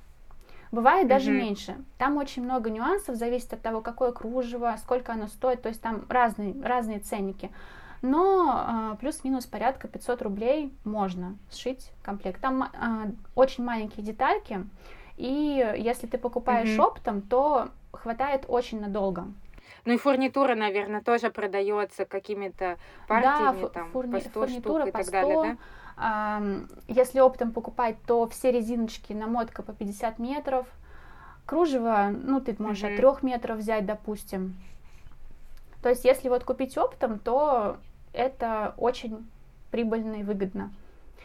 Бывает 0.72 1.08
даже 1.08 1.30
mm-hmm. 1.30 1.38
меньше. 1.38 1.76
Там 1.96 2.18
очень 2.18 2.44
много 2.44 2.68
нюансов, 2.68 3.16
зависит 3.16 3.52
от 3.54 3.62
того, 3.62 3.80
какое 3.80 4.12
кружево, 4.12 4.76
сколько 4.78 5.12
оно 5.12 5.26
стоит, 5.26 5.62
то 5.62 5.70
есть 5.70 5.80
там 5.80 6.04
разные, 6.08 6.54
разные 6.62 6.98
ценники. 6.98 7.50
Но 8.02 8.92
э, 8.92 8.96
плюс-минус 9.00 9.46
порядка 9.46 9.88
500 9.88 10.20
рублей 10.22 10.72
можно 10.84 11.38
сшить 11.50 11.90
комплект. 12.02 12.42
Там 12.42 12.64
э, 12.64 12.66
очень 13.34 13.64
маленькие 13.64 14.04
детальки, 14.04 14.66
и 15.16 15.74
если 15.78 16.06
ты 16.06 16.18
покупаешь 16.18 16.68
mm-hmm. 16.68 16.84
оптом, 16.84 17.22
то 17.22 17.68
хватает 17.92 18.44
очень 18.48 18.80
надолго. 18.80 19.28
Ну 19.86 19.94
и 19.94 19.96
фурнитура, 19.96 20.54
наверное, 20.54 21.00
тоже 21.00 21.30
продается 21.30 22.04
какими-то 22.04 22.76
партиями, 23.08 23.62
да, 23.62 23.68
там, 23.68 23.90
фурни, 23.92 24.12
по 24.12 24.20
100 24.20 24.30
фурнитура 24.30 24.82
штук 24.82 24.88
и 24.88 24.90
по 24.90 25.02
100, 25.02 25.12
так 25.12 25.12
далее, 25.12 25.42
да? 25.42 25.56
Если 25.98 27.20
оптом 27.20 27.52
покупать, 27.52 27.96
то 28.06 28.28
все 28.28 28.52
резиночки 28.52 29.12
намотка 29.12 29.62
по 29.62 29.72
50 29.72 30.18
метров. 30.18 30.66
Кружево, 31.46 32.08
ну, 32.12 32.40
ты 32.40 32.54
можешь 32.58 32.82
mm-hmm. 32.82 33.06
от 33.06 33.20
3 33.20 33.28
метров 33.28 33.58
взять, 33.58 33.86
допустим. 33.86 34.56
То 35.82 35.88
есть, 35.88 36.04
если 36.04 36.28
вот 36.28 36.44
купить 36.44 36.76
оптом, 36.76 37.18
то 37.18 37.76
это 38.12 38.74
очень 38.76 39.26
прибыльно 39.70 40.16
и 40.16 40.22
выгодно. 40.22 40.72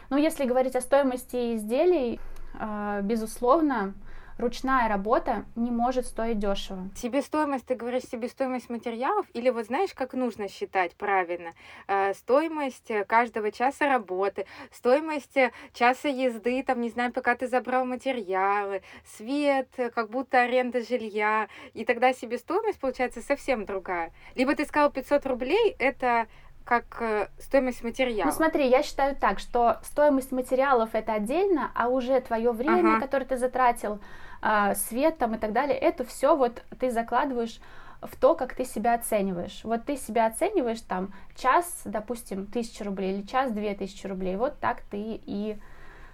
Ну, 0.09 0.17
если 0.17 0.45
говорить 0.45 0.75
о 0.75 0.81
стоимости 0.81 1.55
изделий, 1.55 2.19
а, 2.59 3.01
безусловно, 3.01 3.93
ручная 4.41 4.89
работа 4.89 5.45
не 5.55 5.71
может 5.71 6.05
стоить 6.05 6.39
дешево. 6.39 6.89
Себестоимость, 6.95 7.65
ты 7.65 7.75
говоришь, 7.75 8.03
себестоимость 8.03 8.69
материалов, 8.69 9.25
или 9.33 9.49
вот 9.49 9.67
знаешь, 9.67 9.93
как 9.93 10.13
нужно 10.13 10.49
считать 10.49 10.95
правильно? 10.95 11.53
Э, 11.87 12.13
стоимость 12.13 12.91
каждого 13.07 13.51
часа 13.51 13.87
работы, 13.87 14.45
стоимость 14.71 15.37
часа 15.73 16.09
езды, 16.09 16.63
там, 16.63 16.81
не 16.81 16.89
знаю, 16.89 17.13
пока 17.13 17.35
ты 17.35 17.47
забрал 17.47 17.85
материалы, 17.85 18.81
свет, 19.05 19.69
как 19.95 20.09
будто 20.09 20.41
аренда 20.41 20.81
жилья, 20.81 21.47
и 21.73 21.85
тогда 21.85 22.13
себестоимость 22.13 22.79
получается 22.79 23.21
совсем 23.21 23.65
другая. 23.65 24.11
Либо 24.35 24.55
ты 24.55 24.65
сказал 24.65 24.91
500 24.91 25.25
рублей, 25.25 25.75
это 25.79 26.27
как 26.65 27.01
э, 27.01 27.27
стоимость 27.39 27.83
материала. 27.83 28.29
Ну 28.29 28.31
смотри, 28.31 28.67
я 28.67 28.83
считаю 28.83 29.15
так, 29.15 29.39
что 29.39 29.79
стоимость 29.83 30.31
материалов 30.31 30.89
это 30.93 31.13
отдельно, 31.13 31.71
а 31.75 31.87
уже 31.89 32.19
твое 32.21 32.51
время, 32.51 32.95
ага. 32.95 33.01
которое 33.01 33.25
ты 33.25 33.37
затратил, 33.37 33.99
э, 34.41 34.75
свет 34.75 35.17
там 35.17 35.35
и 35.35 35.37
так 35.37 35.53
далее, 35.53 35.77
это 35.77 36.03
все 36.03 36.35
вот 36.35 36.63
ты 36.79 36.91
закладываешь 36.91 37.59
в 38.01 38.15
то, 38.15 38.35
как 38.35 38.55
ты 38.55 38.65
себя 38.65 38.95
оцениваешь. 38.95 39.61
Вот 39.63 39.85
ты 39.85 39.95
себя 39.95 40.27
оцениваешь 40.27 40.81
там 40.81 41.13
час, 41.35 41.81
допустим, 41.85 42.47
тысячу 42.47 42.83
рублей 42.83 43.15
или 43.15 43.21
час 43.27 43.51
две 43.51 43.75
тысячи 43.75 44.07
рублей. 44.07 44.35
Вот 44.37 44.59
так 44.59 44.81
ты 44.89 45.21
и 45.25 45.57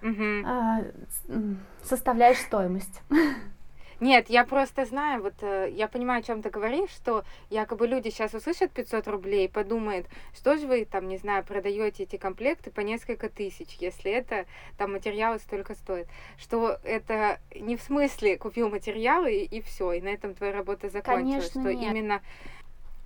угу. 0.02 1.56
составляешь 1.82 2.38
стоимость. 2.38 3.02
Нет, 4.00 4.30
я 4.30 4.44
просто 4.44 4.84
знаю, 4.84 5.22
вот 5.22 5.34
э, 5.40 5.70
я 5.72 5.88
понимаю, 5.88 6.20
о 6.20 6.22
чем 6.22 6.40
ты 6.40 6.50
говоришь, 6.50 6.90
что 6.90 7.24
якобы 7.50 7.88
люди 7.88 8.10
сейчас 8.10 8.32
услышат 8.32 8.70
500 8.70 9.08
рублей 9.08 9.46
и 9.46 9.48
подумают, 9.48 10.06
что 10.34 10.56
же 10.56 10.68
вы 10.68 10.84
там, 10.84 11.08
не 11.08 11.16
знаю, 11.16 11.44
продаете 11.44 12.04
эти 12.04 12.16
комплекты 12.16 12.70
по 12.70 12.80
несколько 12.80 13.28
тысяч, 13.28 13.76
если 13.80 14.12
это 14.12 14.46
там 14.76 14.92
материалы 14.92 15.38
столько 15.40 15.74
стоит. 15.74 16.06
Что 16.36 16.78
это 16.84 17.40
не 17.54 17.76
в 17.76 17.82
смысле 17.82 18.36
купил 18.36 18.70
материалы 18.70 19.34
и, 19.34 19.44
и 19.58 19.60
все, 19.60 19.92
и 19.92 20.00
на 20.00 20.08
этом 20.08 20.34
твоя 20.34 20.52
работа 20.52 20.88
закончилась. 20.88 21.50
Конечно, 21.50 21.60
что 21.62 21.74
нет. 21.74 21.90
именно 21.90 22.22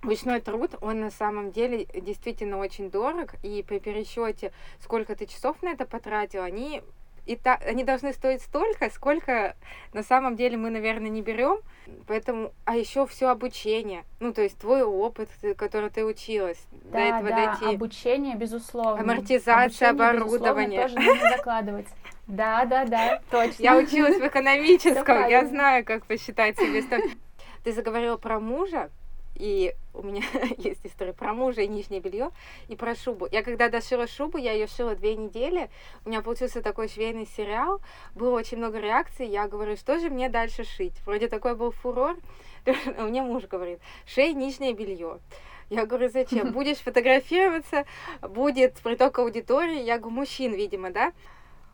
Ручной 0.03 0.41
труд, 0.41 0.71
он 0.81 0.99
на 0.99 1.11
самом 1.11 1.53
деле 1.53 1.85
действительно 1.85 2.57
очень 2.57 2.91
дорог, 2.91 3.35
и 3.41 3.63
при 3.63 3.79
пересчете, 3.79 4.51
сколько 4.81 5.15
ты 5.15 5.25
часов 5.25 5.61
на 5.63 5.69
это 5.69 5.85
потратил, 5.85 6.43
они 6.43 6.83
и 7.25 7.35
та, 7.35 7.55
они 7.55 7.83
должны 7.83 8.13
стоить 8.13 8.41
столько, 8.41 8.89
сколько 8.89 9.55
на 9.93 10.03
самом 10.03 10.35
деле 10.35 10.57
мы, 10.57 10.69
наверное, 10.69 11.09
не 11.09 11.21
берем. 11.21 11.59
Поэтому, 12.07 12.51
а 12.65 12.75
еще 12.75 13.05
все 13.07 13.27
обучение, 13.27 14.03
ну 14.19 14.33
то 14.33 14.41
есть 14.41 14.57
твой 14.57 14.83
опыт, 14.83 15.29
который 15.57 15.89
ты 15.89 16.05
училась, 16.05 16.65
до 16.71 16.91
Да, 16.93 16.99
этого 17.19 17.29
да, 17.29 17.57
дойти. 17.59 17.75
обучение, 17.75 18.35
безусловно. 18.35 19.01
Амортизация 19.01 19.89
Обучение, 19.89 19.93
безусловно, 19.93 20.09
оборудования. 20.09 20.81
тоже 20.81 20.95
нужно 20.99 21.29
закладывать. 21.29 21.87
Да, 22.27 22.65
да, 22.65 22.85
да, 22.85 23.21
точно. 23.31 23.61
Я 23.63 23.77
училась 23.77 24.17
в 24.17 24.25
экономическом, 24.27 25.27
я 25.27 25.45
знаю, 25.45 25.83
как 25.85 26.05
посчитать 26.05 26.57
себе 26.57 26.81
стоимость. 26.81 27.17
Ты 27.63 27.71
заговорила 27.73 28.17
про 28.17 28.39
мужа, 28.39 28.89
и 29.35 29.75
у 29.93 30.01
меня 30.01 30.23
есть 30.57 30.85
история 30.85 31.13
про 31.13 31.33
мужа 31.33 31.61
и 31.61 31.67
нижнее 31.67 32.01
белье, 32.01 32.31
и 32.67 32.75
про 32.75 32.95
шубу. 32.95 33.27
Я 33.31 33.43
когда 33.43 33.69
дошила 33.69 34.07
шубу, 34.07 34.37
я 34.37 34.53
ее 34.53 34.67
шила 34.67 34.95
две 34.95 35.15
недели, 35.15 35.69
у 36.05 36.09
меня 36.09 36.21
получился 36.21 36.61
такой 36.61 36.87
швейный 36.87 37.27
сериал, 37.37 37.81
было 38.15 38.37
очень 38.37 38.57
много 38.57 38.79
реакций, 38.79 39.27
я 39.27 39.47
говорю, 39.47 39.75
что 39.75 39.99
же 39.99 40.09
мне 40.09 40.29
дальше 40.29 40.63
шить? 40.63 40.93
Вроде 41.05 41.27
такой 41.27 41.55
был 41.55 41.71
фурор, 41.71 42.17
а 42.65 43.03
мне 43.03 43.21
муж 43.21 43.43
говорит, 43.45 43.79
шей 44.05 44.33
нижнее 44.33 44.73
белье. 44.73 45.19
Я 45.69 45.85
говорю, 45.85 46.09
зачем? 46.09 46.51
Будешь 46.53 46.77
фотографироваться, 46.77 47.85
будет 48.21 48.75
приток 48.75 49.17
аудитории. 49.19 49.81
Я 49.81 49.97
говорю, 49.97 50.17
мужчин, 50.17 50.53
видимо, 50.53 50.91
да? 50.91 51.13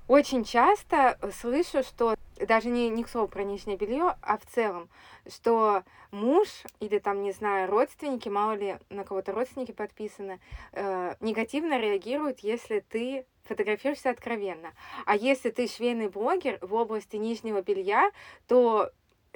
Очень 0.09 0.43
часто 0.43 1.19
слышу, 1.39 1.83
что 1.83 2.15
даже 2.39 2.69
не, 2.69 2.89
не 2.89 3.03
к 3.03 3.09
слову 3.09 3.27
про 3.27 3.43
нижнее 3.43 3.77
белье, 3.77 4.15
а 4.23 4.39
в 4.39 4.45
целом, 4.47 4.89
что 5.31 5.83
муж 6.09 6.47
или 6.79 6.97
там, 6.97 7.21
не 7.21 7.31
знаю, 7.31 7.69
родственники, 7.69 8.27
мало 8.27 8.53
ли 8.53 8.79
на 8.89 9.03
кого-то 9.03 9.33
родственники 9.33 9.71
подписаны, 9.71 10.39
э, 10.71 11.13
негативно 11.19 11.79
реагируют, 11.79 12.39
если 12.39 12.79
ты 12.79 13.27
фотографируешься 13.43 14.09
откровенно. 14.09 14.73
А 15.05 15.15
если 15.15 15.51
ты 15.51 15.67
швейный 15.67 16.09
блогер 16.09 16.57
в 16.61 16.73
области 16.73 17.17
нижнего 17.17 17.61
белья, 17.61 18.09
то 18.47 18.89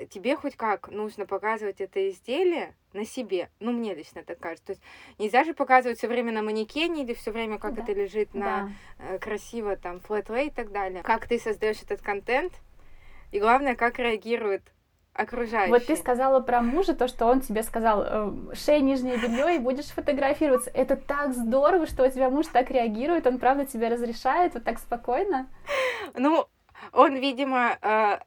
тебе 0.10 0.36
хоть 0.36 0.56
как 0.56 0.90
нужно 0.90 1.26
показывать 1.26 1.82
это 1.82 2.10
изделие 2.10 2.76
на 2.94 3.06
себе. 3.06 3.50
Ну, 3.60 3.72
мне 3.72 3.94
лично 3.94 4.24
так 4.24 4.40
кажется. 4.40 4.66
То 4.68 4.72
есть 4.74 4.84
нельзя 5.20 5.44
же 5.44 5.54
показывать 5.54 5.98
все 5.98 6.08
время 6.08 6.32
на 6.32 6.42
манекене 6.42 7.04
или 7.04 7.14
все 7.14 7.32
время, 7.32 7.60
как 7.60 7.76
Да. 7.76 7.82
это 7.84 7.94
лежит 7.94 8.34
на 8.34 8.72
Да. 9.00 9.16
э, 9.16 9.20
красиво 9.20 9.76
там 9.76 9.98
lay 9.98 10.48
и 10.48 10.50
так 10.50 10.72
далее. 10.72 11.04
Как 11.04 11.28
ты 11.28 11.40
создаешь 11.40 11.82
этот 11.82 12.02
контент, 12.02 12.54
и 13.32 13.40
главное, 13.40 13.76
как 13.76 14.00
реагируют 14.00 14.64
окружающие. 15.14 15.72
Вот 15.72 15.86
ты 15.86 15.96
сказала 15.96 16.40
про 16.40 16.62
мужа, 16.62 16.96
то, 16.96 17.08
что 17.08 17.26
он 17.28 17.42
тебе 17.42 17.64
сказал, 17.64 18.04
э, 18.04 18.56
шей 18.56 18.82
нижнее 18.82 19.18
белье 19.18 19.56
и 19.56 19.60
будешь 19.60 19.86
фотографироваться. 19.86 20.72
Это 20.74 20.96
так 20.96 21.34
здорово, 21.34 21.86
что 21.86 22.04
у 22.06 22.10
тебя 22.10 22.30
муж 22.30 22.48
так 22.48 22.72
реагирует, 22.72 23.28
он 23.28 23.38
правда 23.40 23.66
тебе 23.66 23.90
разрешает 23.90 24.56
вот 24.56 24.64
так 24.64 24.80
спокойно. 24.80 25.48
Ну, 26.16 26.48
он, 26.92 27.16
видимо, 27.16 27.78
э, 27.82 28.20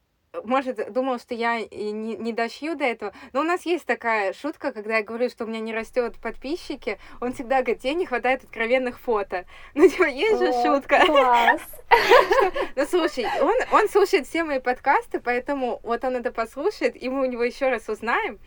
может, 0.44 0.92
думал, 0.92 1.18
что 1.18 1.34
я 1.34 1.60
не, 1.60 2.16
не 2.16 2.32
дошью 2.32 2.76
до 2.76 2.84
этого. 2.84 3.12
Но 3.32 3.40
у 3.40 3.44
нас 3.44 3.66
есть 3.66 3.86
такая 3.86 4.32
шутка, 4.32 4.72
когда 4.72 4.98
я 4.98 5.02
говорю, 5.02 5.28
что 5.28 5.44
у 5.44 5.46
меня 5.46 5.60
не 5.60 5.72
растет 5.72 6.16
подписчики, 6.20 6.98
он 7.20 7.32
всегда 7.32 7.62
говорит, 7.62 7.80
тебе 7.80 7.94
не 7.94 8.06
хватает 8.06 8.44
откровенных 8.44 9.00
фото. 9.00 9.44
Ну, 9.74 9.88
типа, 9.88 10.04
есть 10.04 10.38
же 10.38 10.48
О, 10.48 10.64
шутка. 10.64 11.04
Класс. 11.06 11.60
Ну, 12.76 12.84
слушай, 12.86 13.26
он, 13.40 13.54
он 13.72 13.88
слушает 13.88 14.26
все 14.26 14.44
мои 14.44 14.58
подкасты, 14.58 15.20
поэтому 15.20 15.80
вот 15.82 16.04
он 16.04 16.16
это 16.16 16.32
послушает, 16.32 17.00
и 17.00 17.08
мы 17.08 17.22
у 17.22 17.30
него 17.30 17.42
еще 17.44 17.68
раз 17.68 17.88
узнаем, 17.88 18.38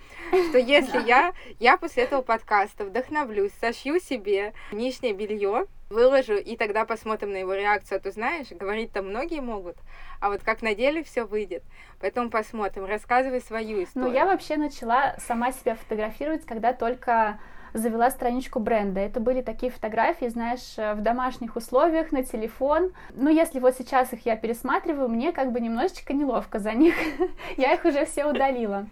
что 0.49 0.58
если 0.58 0.99
я, 1.08 1.34
я 1.60 1.78
после 1.78 2.04
этого 2.04 2.21
подкаста 2.21 2.86
вдохновлюсь, 2.86 3.52
сошью 3.60 3.99
себе 3.99 4.54
нижнее 4.71 5.13
белье, 5.13 5.67
выложу, 5.89 6.36
и 6.36 6.56
тогда 6.56 6.86
посмотрим 6.86 7.32
на 7.32 7.38
его 7.38 7.54
реакцию. 7.54 7.97
А 7.97 7.99
то 7.99 8.12
знаешь, 8.12 8.47
говорить 8.52 8.91
там 8.91 9.10
многие 9.10 9.41
могут, 9.41 9.78
а 10.19 10.30
вот 10.30 10.41
как 10.43 10.62
на 10.62 10.75
деле 10.75 11.04
все 11.04 11.23
выйдет. 11.23 11.63
Поэтому 11.99 12.30
посмотрим. 12.30 12.86
Рассказывай 12.86 13.41
свою 13.41 13.84
историю. 13.84 14.10
Ну, 14.10 14.15
я 14.15 14.25
вообще 14.25 14.58
начала 14.58 15.15
сама 15.17 15.52
себя 15.52 15.75
фотографировать, 15.75 16.45
когда 16.45 16.73
только 16.73 17.39
завела 17.73 18.10
страничку 18.10 18.60
бренда. 18.60 18.99
Это 18.99 19.19
были 19.19 19.41
такие 19.41 19.71
фотографии, 19.71 20.25
знаешь, 20.28 20.73
э, 20.78 20.93
в 20.93 21.02
домашних 21.02 21.56
условиях, 21.56 22.12
на 22.12 22.23
телефон. 22.23 22.91
Ну, 23.13 23.30
если 23.30 23.60
вот 23.60 23.75
сейчас 23.75 24.12
их 24.13 24.25
я 24.25 24.36
пересматриваю, 24.36 25.08
мне 25.08 25.32
как 25.32 25.52
бы 25.52 25.60
немножечко 25.60 26.13
неловко 26.13 26.60
за 26.60 26.73
них. 26.73 26.95
я 27.58 27.73
их 27.73 27.86
уже 27.86 28.06
все 28.06 28.25
удалила. 28.25 28.88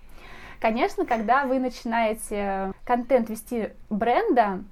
Конечно, 0.60 1.06
когда 1.06 1.46
вы 1.46 1.60
начинаете 1.60 2.74
контент 2.84 3.30
вести 3.30 3.70
бренда, 3.90 4.64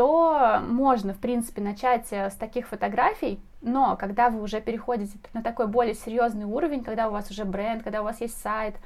то 0.00 0.62
можно, 0.66 1.12
в 1.12 1.18
принципе, 1.18 1.60
начать 1.60 2.06
э, 2.10 2.30
с 2.30 2.34
таких 2.34 2.68
фотографий, 2.68 3.38
но 3.60 3.98
когда 3.98 4.30
вы 4.30 4.40
уже 4.40 4.62
переходите 4.62 5.18
на 5.34 5.42
такой 5.42 5.66
более 5.66 5.92
серьезный 5.92 6.46
уровень, 6.46 6.82
когда 6.82 7.08
у 7.08 7.12
вас 7.12 7.30
уже 7.30 7.44
бренд, 7.44 7.82
когда 7.82 8.00
у 8.00 8.04
вас 8.04 8.18
есть 8.22 8.40
сайт, 8.40 8.76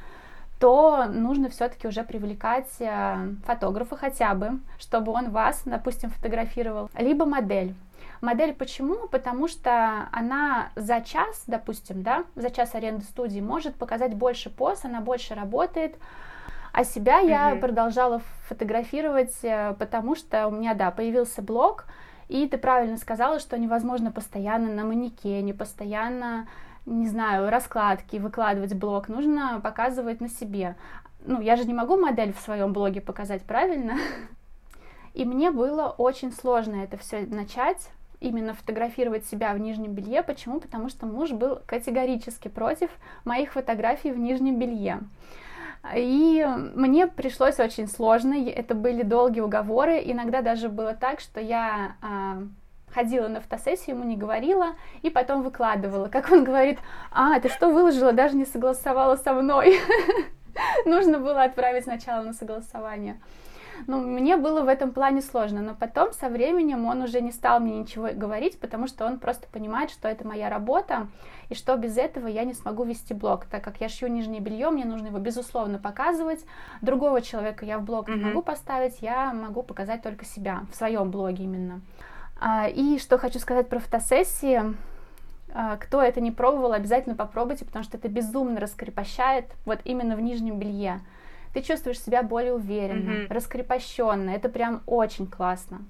то 0.59 1.05
нужно 1.05 1.51
все-таки 1.51 1.87
уже 1.87 2.03
привлекать 2.03 2.69
э, 2.81 3.29
фотографа 3.47 3.97
хотя 3.97 4.35
бы, 4.35 4.59
чтобы 4.77 5.13
он 5.13 5.31
вас, 5.31 5.63
допустим, 5.67 6.11
фотографировал, 6.11 6.91
либо 6.99 7.27
модель. 7.27 7.77
Модель 8.21 8.53
почему? 8.53 9.07
Потому 9.07 9.47
что 9.47 10.09
она 10.11 10.71
за 10.75 11.01
час, 11.01 11.45
допустим, 11.47 12.03
да, 12.03 12.25
за 12.35 12.51
час 12.51 12.75
аренды 12.75 13.05
студии 13.05 13.39
может 13.39 13.77
показать 13.77 14.15
больше 14.15 14.51
поз, 14.51 14.85
она 14.85 15.01
больше 15.01 15.37
работает, 15.37 15.95
а 16.75 16.83
себя 16.83 17.21
я 17.21 17.51
Мгм. 17.51 17.61
продолжала 17.61 18.21
фотографировать, 18.49 19.33
э, 19.45 19.77
потому 19.79 20.17
что 20.17 20.49
у 20.49 20.51
меня, 20.51 20.75
да, 20.75 20.91
появился 20.91 21.41
блог, 21.41 21.85
и 22.29 22.49
ты 22.49 22.59
правильно 22.59 22.97
сказала, 22.97 23.39
что 23.39 23.57
невозможно 23.57 24.11
постоянно 24.11 24.73
на 24.73 24.83
манекене, 24.83 25.55
постоянно, 25.55 26.49
не 26.85 27.07
знаю, 27.07 27.49
раскладки 27.49 28.17
выкладывать 28.17 28.75
блог, 28.75 29.07
нужно 29.09 29.61
показывать 29.63 30.21
на 30.21 30.29
себе. 30.29 30.75
Ну, 31.25 31.41
я 31.41 31.55
же 31.55 31.65
не 31.65 31.75
могу 31.75 31.97
модель 31.97 32.33
в 32.33 32.41
своем 32.41 32.73
блоге 32.73 33.01
показать, 33.01 33.43
правильно? 33.43 33.97
И 35.15 35.25
мне 35.25 35.53
было 35.53 35.95
очень 35.97 36.33
сложно 36.33 36.83
это 36.83 36.97
все 36.97 37.21
начать, 37.21 37.89
именно 38.19 38.53
фотографировать 38.53 39.25
себя 39.27 39.55
в 39.55 39.61
нижнем 39.61 39.93
белье. 39.93 40.25
Почему? 40.25 40.59
Потому 40.59 40.89
что 40.89 41.07
муж 41.07 41.31
был 41.31 41.61
категорически 41.67 42.49
против 42.49 42.91
моих 43.25 43.53
фотографий 43.53 44.11
в 44.11 44.19
нижнем 44.19 44.59
белье. 44.59 44.99
И 45.95 46.47
мне 46.75 47.07
пришлось 47.07 47.61
очень 47.61 47.89
сложно, 47.89 48.35
это 48.35 48.75
были 48.75 49.03
долгие 49.03 49.41
уговоры. 49.41 50.01
Иногда 50.05 50.41
даже 50.41 50.69
было 50.69 50.95
так, 50.95 51.21
что 51.21 51.41
я 51.41 51.97
а, 52.01 52.39
ходила 52.95 53.29
на 53.29 53.41
фотосессию, 53.41 53.97
ему 53.97 54.05
не 54.05 54.17
говорила, 54.17 54.69
и 55.03 55.11
потом 55.11 55.43
выкладывала. 55.43 56.09
Как 56.09 56.31
он 56.31 56.45
говорит, 56.45 56.79
а, 57.13 57.39
ты 57.41 57.49
что 57.49 57.69
выложила, 57.69 58.13
даже 58.13 58.37
не 58.37 58.47
согласовала 58.47 59.17
со 59.17 59.35
мной. 59.35 59.79
Нужно 60.87 61.19
было 61.19 61.43
отправить 61.43 61.85
сначала 61.85 62.23
на 62.23 62.33
согласование. 62.33 63.21
Ну, 63.87 64.01
мне 64.01 64.37
было 64.37 64.63
в 64.63 64.69
этом 64.69 64.93
плане 64.93 65.23
сложно, 65.23 65.61
но 65.61 65.75
потом 65.75 66.13
со 66.13 66.29
временем 66.29 66.87
он 66.87 67.03
уже 67.03 67.21
не 67.21 67.33
стал 67.33 67.61
мне 67.61 67.79
ничего 67.79 68.09
говорить, 68.13 68.59
потому 68.59 68.87
что 68.87 69.07
он 69.07 69.19
просто 69.19 69.47
понимает, 69.49 69.91
что 69.91 70.09
это 70.09 70.27
моя 70.27 70.49
работа, 70.49 71.09
и 71.49 71.55
что 71.55 71.77
без 71.77 71.97
этого 71.97 72.27
я 72.27 72.45
не 72.45 72.55
смогу 72.55 72.85
вести 72.85 73.15
блог, 73.15 73.45
так 73.47 73.63
как 73.63 73.81
я 73.81 73.89
шью 73.89 74.09
нижнее 74.09 74.41
белье, 74.41 74.71
мне 74.71 74.85
нужно 74.85 75.09
его 75.09 75.19
безусловно 75.19 75.79
показывать. 75.79 76.45
Другого 76.83 77.21
человека 77.21 77.65
я 77.65 77.79
в 77.79 77.85
блог 77.85 78.09
не 78.09 78.17
могу 78.25 78.43
поставить, 78.43 79.03
я 79.03 79.33
могу 79.33 79.63
показать 79.63 80.03
только 80.03 80.25
себя 80.25 80.63
в 80.73 80.77
своем 80.77 81.11
блоге 81.11 81.45
именно. 81.45 81.81
А, 82.41 82.69
И 82.69 82.99
что 82.99 83.19
хочу 83.19 83.39
сказать 83.39 83.69
про 83.69 83.79
фотосессии. 83.79 84.63
А, 85.53 85.77
Кто 85.77 86.03
это 86.03 86.21
не 86.21 86.31
пробовал, 86.31 86.73
обязательно 86.73 87.15
попробуйте, 87.15 87.65
потому 87.65 87.85
что 87.85 87.97
это 87.97 88.09
безумно 88.09 88.61
раскрепощает 88.61 89.47
вот 89.65 89.81
именно 89.85 90.17
в 90.17 90.21
нижнем 90.21 90.59
белье. 90.59 91.01
Ты 91.55 91.63
чувствуешь 91.63 92.01
себя 92.01 92.23
более 92.23 92.53
уверенно, 92.53 93.13
Мгм. 93.13 93.27
раскрепощенно. 93.31 94.31
Это 94.31 94.49
прям 94.49 94.83
очень 94.87 95.27
классно. 95.29 95.83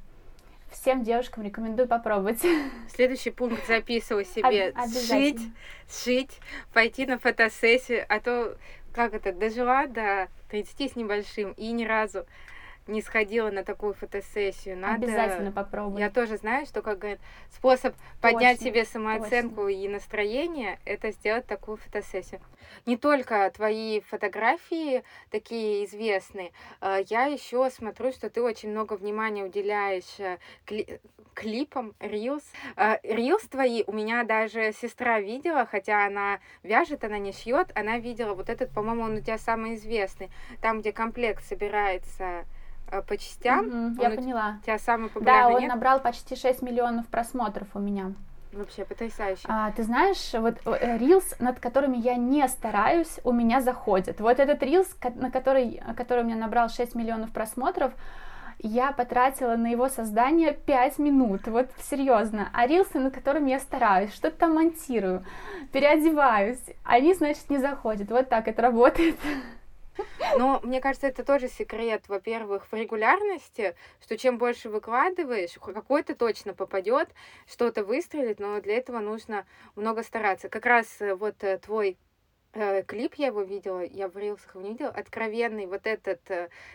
Всем 0.70 1.02
девушкам 1.02 1.42
рекомендую 1.42 1.88
попробовать. 1.88 2.40
Следующий 2.94 3.30
пункт 3.30 3.66
записывай 3.66 4.24
себе. 4.26 4.68
Об- 4.76 4.88
Сшить, 4.90 5.40
сшить, 5.88 6.38
пойти 6.72 7.06
на 7.06 7.18
фотосессию, 7.18 8.04
а 8.08 8.20
то, 8.20 8.56
как 8.92 9.14
это, 9.14 9.32
дожила 9.32 9.86
до 9.86 10.28
30 10.50 10.92
с 10.92 10.96
небольшим 10.96 11.52
и 11.52 11.72
ни 11.72 11.84
разу 11.84 12.26
не 12.86 13.00
сходила 13.02 13.50
на 13.50 13.64
такую 13.64 13.94
фотосессию. 13.94 14.76
Надо... 14.76 15.06
Обязательно 15.06 15.52
попробуй. 15.52 16.00
Я 16.00 16.10
тоже 16.10 16.36
знаю, 16.36 16.66
что 16.66 16.82
как 16.82 16.98
говорят, 16.98 17.20
способ 17.50 17.94
поднять 18.20 18.60
себе 18.60 18.84
самооценку 18.84 19.62
точно. 19.62 19.76
и 19.76 19.88
настроение 19.88 20.78
это 20.84 21.10
сделать 21.12 21.46
такую 21.46 21.76
фотосессию. 21.76 22.40
Не 22.86 22.96
только 22.96 23.50
твои 23.54 24.00
фотографии 24.00 25.02
такие 25.30 25.84
известные, 25.84 26.52
а, 26.80 27.00
я 27.08 27.26
еще 27.26 27.70
смотрю, 27.70 28.12
что 28.12 28.30
ты 28.30 28.42
очень 28.42 28.70
много 28.70 28.94
внимания 28.94 29.44
уделяешь 29.44 30.18
э, 30.18 30.38
кли 30.64 31.00
клипам, 31.34 31.94
рилс. 31.98 32.44
Рилс 33.02 33.42
твои 33.48 33.82
у 33.88 33.92
меня 33.92 34.22
даже 34.22 34.72
сестра 34.72 35.18
видела, 35.18 35.66
хотя 35.66 36.06
она 36.06 36.38
вяжет, 36.62 37.02
она 37.02 37.18
не 37.18 37.32
шьет, 37.32 37.72
она 37.74 37.98
видела 37.98 38.34
вот 38.34 38.48
этот, 38.48 38.70
по-моему, 38.70 39.02
он 39.02 39.16
у 39.16 39.20
тебя 39.20 39.36
самый 39.36 39.74
известный, 39.74 40.30
там, 40.62 40.80
где 40.80 40.92
комплект 40.92 41.44
собирается 41.44 42.44
по 43.08 43.16
частям. 43.16 43.92
Угу, 43.92 44.02
я 44.02 44.10
поняла. 44.10 44.58
У 44.60 44.64
тебя 44.64 44.78
самый 44.78 45.08
популярный 45.08 45.42
Да, 45.42 45.54
он 45.54 45.60
нет? 45.60 45.68
набрал 45.68 46.00
почти 46.00 46.36
6 46.36 46.62
миллионов 46.62 47.06
просмотров 47.08 47.68
у 47.74 47.78
меня. 47.78 48.12
Вообще 48.52 48.84
потрясающе. 48.84 49.42
А, 49.48 49.72
ты 49.72 49.82
знаешь, 49.82 50.32
вот 50.32 50.54
рилс, 50.64 51.32
э, 51.32 51.42
над 51.42 51.58
которыми 51.58 51.96
я 51.96 52.14
не 52.14 52.46
стараюсь, 52.48 53.18
у 53.24 53.32
меня 53.32 53.60
заходит. 53.60 54.20
Вот 54.20 54.38
этот 54.38 54.62
рилс, 54.62 54.88
на 55.16 55.30
который, 55.30 55.82
который 55.96 56.22
у 56.22 56.26
меня 56.26 56.36
набрал 56.36 56.68
6 56.68 56.94
миллионов 56.94 57.32
просмотров, 57.32 57.92
я 58.60 58.92
потратила 58.92 59.56
на 59.56 59.66
его 59.66 59.88
создание 59.88 60.52
5 60.52 60.98
минут, 60.98 61.46
вот 61.48 61.68
серьезно. 61.82 62.48
А 62.52 62.66
рилсы, 62.66 62.98
над 62.98 63.12
которыми 63.12 63.50
я 63.50 63.58
стараюсь, 63.58 64.14
что-то 64.14 64.38
там 64.38 64.54
монтирую, 64.54 65.24
переодеваюсь, 65.72 66.62
они, 66.84 67.12
значит, 67.14 67.50
не 67.50 67.58
заходят. 67.58 68.10
Вот 68.10 68.28
так 68.28 68.46
это 68.48 68.62
работает. 68.62 69.16
Но 70.36 70.60
мне 70.62 70.80
кажется, 70.80 71.06
это 71.06 71.24
тоже 71.24 71.48
секрет, 71.48 72.04
во-первых, 72.08 72.66
в 72.70 72.74
регулярности, 72.74 73.74
что 74.00 74.16
чем 74.16 74.38
больше 74.38 74.68
выкладываешь, 74.68 75.52
какой-то 75.60 76.14
точно 76.14 76.54
попадет, 76.54 77.08
что-то 77.46 77.84
выстрелит, 77.84 78.40
но 78.40 78.60
для 78.60 78.76
этого 78.76 78.98
нужно 78.98 79.46
много 79.76 80.02
стараться. 80.02 80.48
Как 80.48 80.66
раз 80.66 80.86
э, 81.00 81.14
вот 81.14 81.42
э, 81.44 81.58
твой 81.58 81.96
э, 82.52 82.82
клип 82.82 83.14
я 83.14 83.28
его 83.28 83.42
видела, 83.42 83.84
я 83.84 84.08
в 84.08 84.16
рилсах 84.16 84.54
его 84.54 84.64
не 84.64 84.72
видела, 84.72 84.90
откровенный 84.90 85.66
вот 85.66 85.86
этот, 85.86 86.20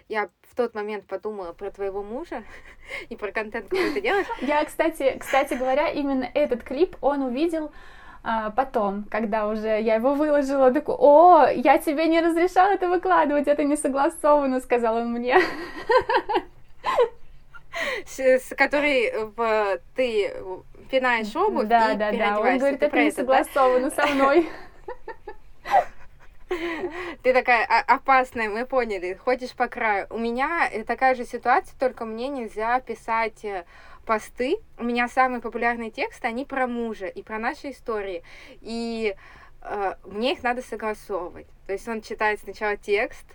я 0.08 0.30
в 0.44 0.56
тот 0.56 0.74
момент 0.74 1.06
подумала 1.06 1.54
про 1.54 1.72
твоего 1.72 2.04
мужа 2.04 2.44
и 3.10 3.16
про 3.16 3.32
контент, 3.32 3.68
который 3.68 3.94
ты 3.94 4.02
делаешь. 4.02 4.28
Я, 4.42 4.64
кстати, 4.64 5.18
кстати 5.20 5.54
говоря, 5.56 5.90
именно 5.90 6.30
этот 6.34 6.64
клип 6.64 6.96
он 7.02 7.24
увидел 7.24 7.72
а, 8.24 8.50
потом, 8.52 9.06
когда 9.10 9.48
уже 9.48 9.82
я 9.82 9.96
его 9.96 10.14
выложила, 10.14 10.72
такой, 10.74 10.96
о, 10.98 11.48
я 11.48 11.78
тебе 11.78 12.08
не 12.08 12.22
разрешала 12.22 12.74
это 12.74 12.90
выкладывать, 12.90 13.48
это 13.48 13.64
не 13.64 13.78
согласовано, 13.78 14.60
сказал 14.60 14.98
он 14.98 15.12
мне. 15.12 15.38
С, 18.06 18.54
которой 18.56 19.14
в, 19.36 19.80
ты 19.96 20.34
пинаешь 20.92 21.34
обувь 21.36 21.68
да, 21.68 21.94
и 21.94 21.98
да, 21.98 22.12
да. 22.12 22.40
Он 22.40 22.58
говорит, 22.58 22.84
это 22.84 22.98
не 23.02 23.12
согласовано 23.12 23.90
со 23.90 24.06
мной. 24.08 24.50
Ты 27.22 27.34
такая 27.34 27.64
опасная, 27.88 28.50
мы 28.50 28.66
поняли, 28.66 29.14
ходишь 29.14 29.54
по 29.54 29.68
краю. 29.68 30.08
У 30.10 30.18
меня 30.18 30.70
такая 30.88 31.14
же 31.14 31.24
ситуация, 31.26 31.78
только 31.78 32.06
мне 32.06 32.28
нельзя 32.28 32.80
писать 32.80 33.46
э, 33.46 33.66
посты, 34.10 34.58
у 34.80 34.84
меня 34.84 35.08
самые 35.08 35.40
популярные 35.40 35.92
тексты, 35.92 36.26
они 36.26 36.44
про 36.44 36.66
мужа 36.66 37.06
и 37.06 37.22
про 37.22 37.38
наши 37.38 37.70
истории. 37.70 38.24
И 38.60 39.16
э, 39.62 39.94
мне 40.04 40.34
их 40.34 40.42
надо 40.42 40.64
согласовывать. 40.64 41.46
То 41.70 41.74
есть 41.74 41.88
он 41.88 42.02
читает 42.02 42.40
сначала 42.40 42.78
текст, 42.78 43.28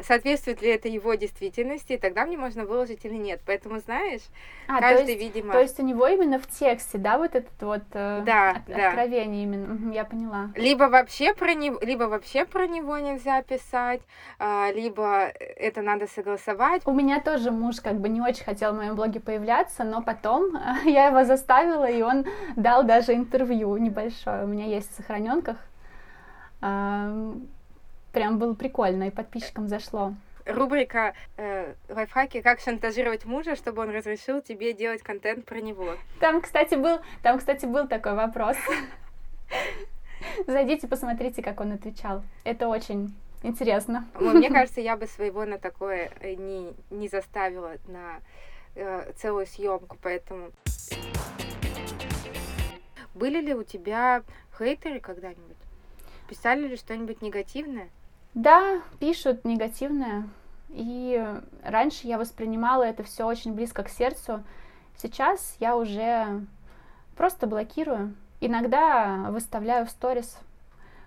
соответствует 0.00 0.60
ли 0.60 0.70
это 0.70 0.88
его 0.88 1.14
действительности, 1.14 1.92
и 1.92 1.98
тогда 1.98 2.26
мне 2.26 2.36
можно 2.36 2.64
выложить 2.64 3.04
или 3.04 3.14
нет. 3.14 3.40
Поэтому, 3.46 3.78
знаешь, 3.78 4.22
а, 4.66 4.80
каждый, 4.80 5.04
то 5.04 5.10
есть, 5.12 5.20
видимо... 5.20 5.52
То 5.52 5.60
есть 5.60 5.78
у 5.78 5.84
него 5.84 6.08
именно 6.08 6.40
в 6.40 6.48
тексте, 6.48 6.98
да, 6.98 7.16
вот 7.16 7.36
этот 7.36 7.62
вот 7.62 7.84
э, 7.92 8.22
да, 8.26 8.50
от, 8.50 8.66
да. 8.66 8.88
откровение 8.88 9.44
именно, 9.44 9.92
я 9.92 10.04
поняла. 10.04 10.50
Либо 10.56 10.88
вообще 10.88 11.32
про 11.32 11.54
него, 11.54 11.78
либо 11.80 12.08
вообще 12.08 12.44
про 12.44 12.66
него 12.66 12.98
нельзя 12.98 13.40
писать, 13.42 14.00
а, 14.40 14.72
либо 14.72 15.28
это 15.28 15.80
надо 15.80 16.08
согласовать. 16.08 16.82
У 16.86 16.92
меня 16.92 17.20
тоже 17.20 17.52
муж 17.52 17.80
как 17.80 18.00
бы 18.00 18.08
не 18.08 18.20
очень 18.20 18.42
хотел 18.42 18.72
в 18.72 18.78
моем 18.78 18.96
блоге 18.96 19.20
появляться, 19.20 19.84
но 19.84 20.02
потом 20.02 20.58
я 20.84 21.06
его 21.06 21.22
заставила, 21.22 21.88
и 21.88 22.02
он 22.02 22.26
дал 22.56 22.82
даже 22.82 23.14
интервью 23.14 23.76
небольшое. 23.76 24.42
У 24.42 24.48
меня 24.48 24.64
есть 24.64 24.90
в 24.90 24.96
сохраненках 24.96 25.58
прям 28.16 28.38
было 28.38 28.54
прикольно, 28.54 29.08
и 29.08 29.10
подписчикам 29.10 29.68
зашло. 29.68 30.14
Рубрика 30.46 31.12
э, 31.36 31.74
лайфхаки 31.90 32.40
«Как 32.40 32.60
шантажировать 32.60 33.26
мужа, 33.26 33.56
чтобы 33.56 33.82
он 33.82 33.90
разрешил 33.90 34.40
тебе 34.40 34.72
делать 34.72 35.02
контент 35.02 35.44
про 35.44 35.60
него». 35.60 35.96
Там, 36.18 36.40
кстати, 36.40 36.76
был, 36.76 37.00
там, 37.22 37.36
кстати, 37.36 37.66
был 37.66 37.86
такой 37.86 38.14
вопрос. 38.14 38.56
Зайдите, 40.46 40.88
посмотрите, 40.88 41.42
как 41.42 41.60
он 41.60 41.72
отвечал. 41.72 42.22
Это 42.44 42.68
очень 42.68 43.14
интересно. 43.42 44.08
Мне 44.18 44.48
кажется, 44.48 44.80
я 44.80 44.96
бы 44.96 45.06
своего 45.06 45.44
на 45.44 45.58
такое 45.58 46.10
э, 46.20 46.36
не, 46.36 46.72
не 46.88 47.08
заставила 47.08 47.74
на 47.86 48.20
э, 48.76 49.12
целую 49.16 49.46
съемку, 49.46 49.98
поэтому... 50.00 50.52
Были 53.14 53.42
ли 53.42 53.52
у 53.52 53.62
тебя 53.62 54.22
хейтеры 54.56 55.00
когда-нибудь? 55.00 55.58
Писали 56.30 56.66
ли 56.66 56.76
что-нибудь 56.78 57.20
негативное? 57.20 57.90
Да, 58.36 58.82
пишут 59.00 59.46
негативное. 59.46 60.28
И 60.68 61.26
раньше 61.62 62.06
я 62.06 62.18
воспринимала 62.18 62.82
это 62.82 63.02
все 63.02 63.24
очень 63.24 63.54
близко 63.54 63.82
к 63.82 63.88
сердцу. 63.88 64.44
Сейчас 64.98 65.56
я 65.58 65.74
уже 65.74 66.44
просто 67.16 67.46
блокирую. 67.46 68.14
Иногда 68.42 69.28
выставляю 69.30 69.86
в 69.86 69.90
сторис, 69.90 70.36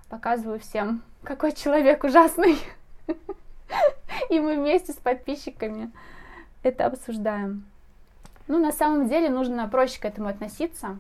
показываю 0.10 0.60
всем, 0.60 1.04
какой 1.24 1.52
человек 1.52 2.04
ужасный. 2.04 2.58
И 4.32 4.40
мы 4.40 4.56
вместе 4.56 4.92
с 4.92 4.96
подписчиками 4.96 5.92
это 6.64 6.88
обсуждаем. 6.88 7.64
Ну, 8.48 8.58
на 8.58 8.72
самом 8.72 9.08
деле 9.08 9.30
нужно 9.30 9.70
проще 9.70 10.02
к 10.02 10.06
этому 10.06 10.30
относиться 10.30 10.98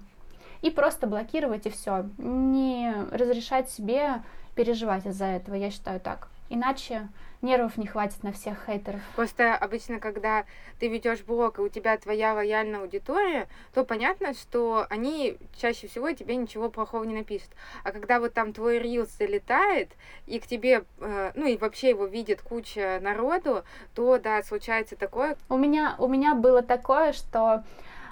и 0.61 0.69
просто 0.69 1.07
блокировать 1.07 1.65
и 1.65 1.71
все. 1.71 2.07
Не 2.19 2.93
разрешать 3.09 3.71
себе 3.71 4.21
переживать 4.59 5.05
из-за 5.05 5.23
этого, 5.23 5.55
я 5.55 5.71
считаю 5.71 6.01
так. 6.01 6.27
Иначе 6.49 7.07
нервов 7.41 7.77
не 7.77 7.87
хватит 7.87 8.23
на 8.23 8.33
всех 8.33 8.57
хейтеров. 8.65 8.99
Просто 9.15 9.55
обычно, 9.55 10.01
когда 10.01 10.43
ты 10.79 10.89
ведешь 10.89 11.21
блог, 11.21 11.59
и 11.59 11.61
у 11.61 11.69
тебя 11.69 11.97
твоя 11.97 12.33
лояльная 12.33 12.81
аудитория, 12.81 13.47
то 13.73 13.85
понятно, 13.85 14.33
что 14.33 14.85
они 14.89 15.37
чаще 15.55 15.87
всего 15.87 16.11
тебе 16.11 16.35
ничего 16.35 16.69
плохого 16.69 17.05
не 17.05 17.15
напишут. 17.15 17.51
А 17.85 17.93
когда 17.93 18.19
вот 18.19 18.33
там 18.33 18.51
твой 18.51 18.79
рилс 18.79 19.09
залетает, 19.17 19.91
и 20.27 20.41
к 20.41 20.45
тебе, 20.45 20.83
э, 20.97 21.31
ну 21.35 21.47
и 21.47 21.55
вообще 21.55 21.91
его 21.91 22.05
видит 22.05 22.41
куча 22.41 22.99
народу, 23.01 23.63
то 23.95 24.17
да, 24.17 24.43
случается 24.43 24.97
такое. 24.97 25.37
У 25.47 25.55
меня, 25.55 25.95
у 25.99 26.09
меня 26.09 26.35
было 26.35 26.61
такое, 26.61 27.13
что 27.13 27.63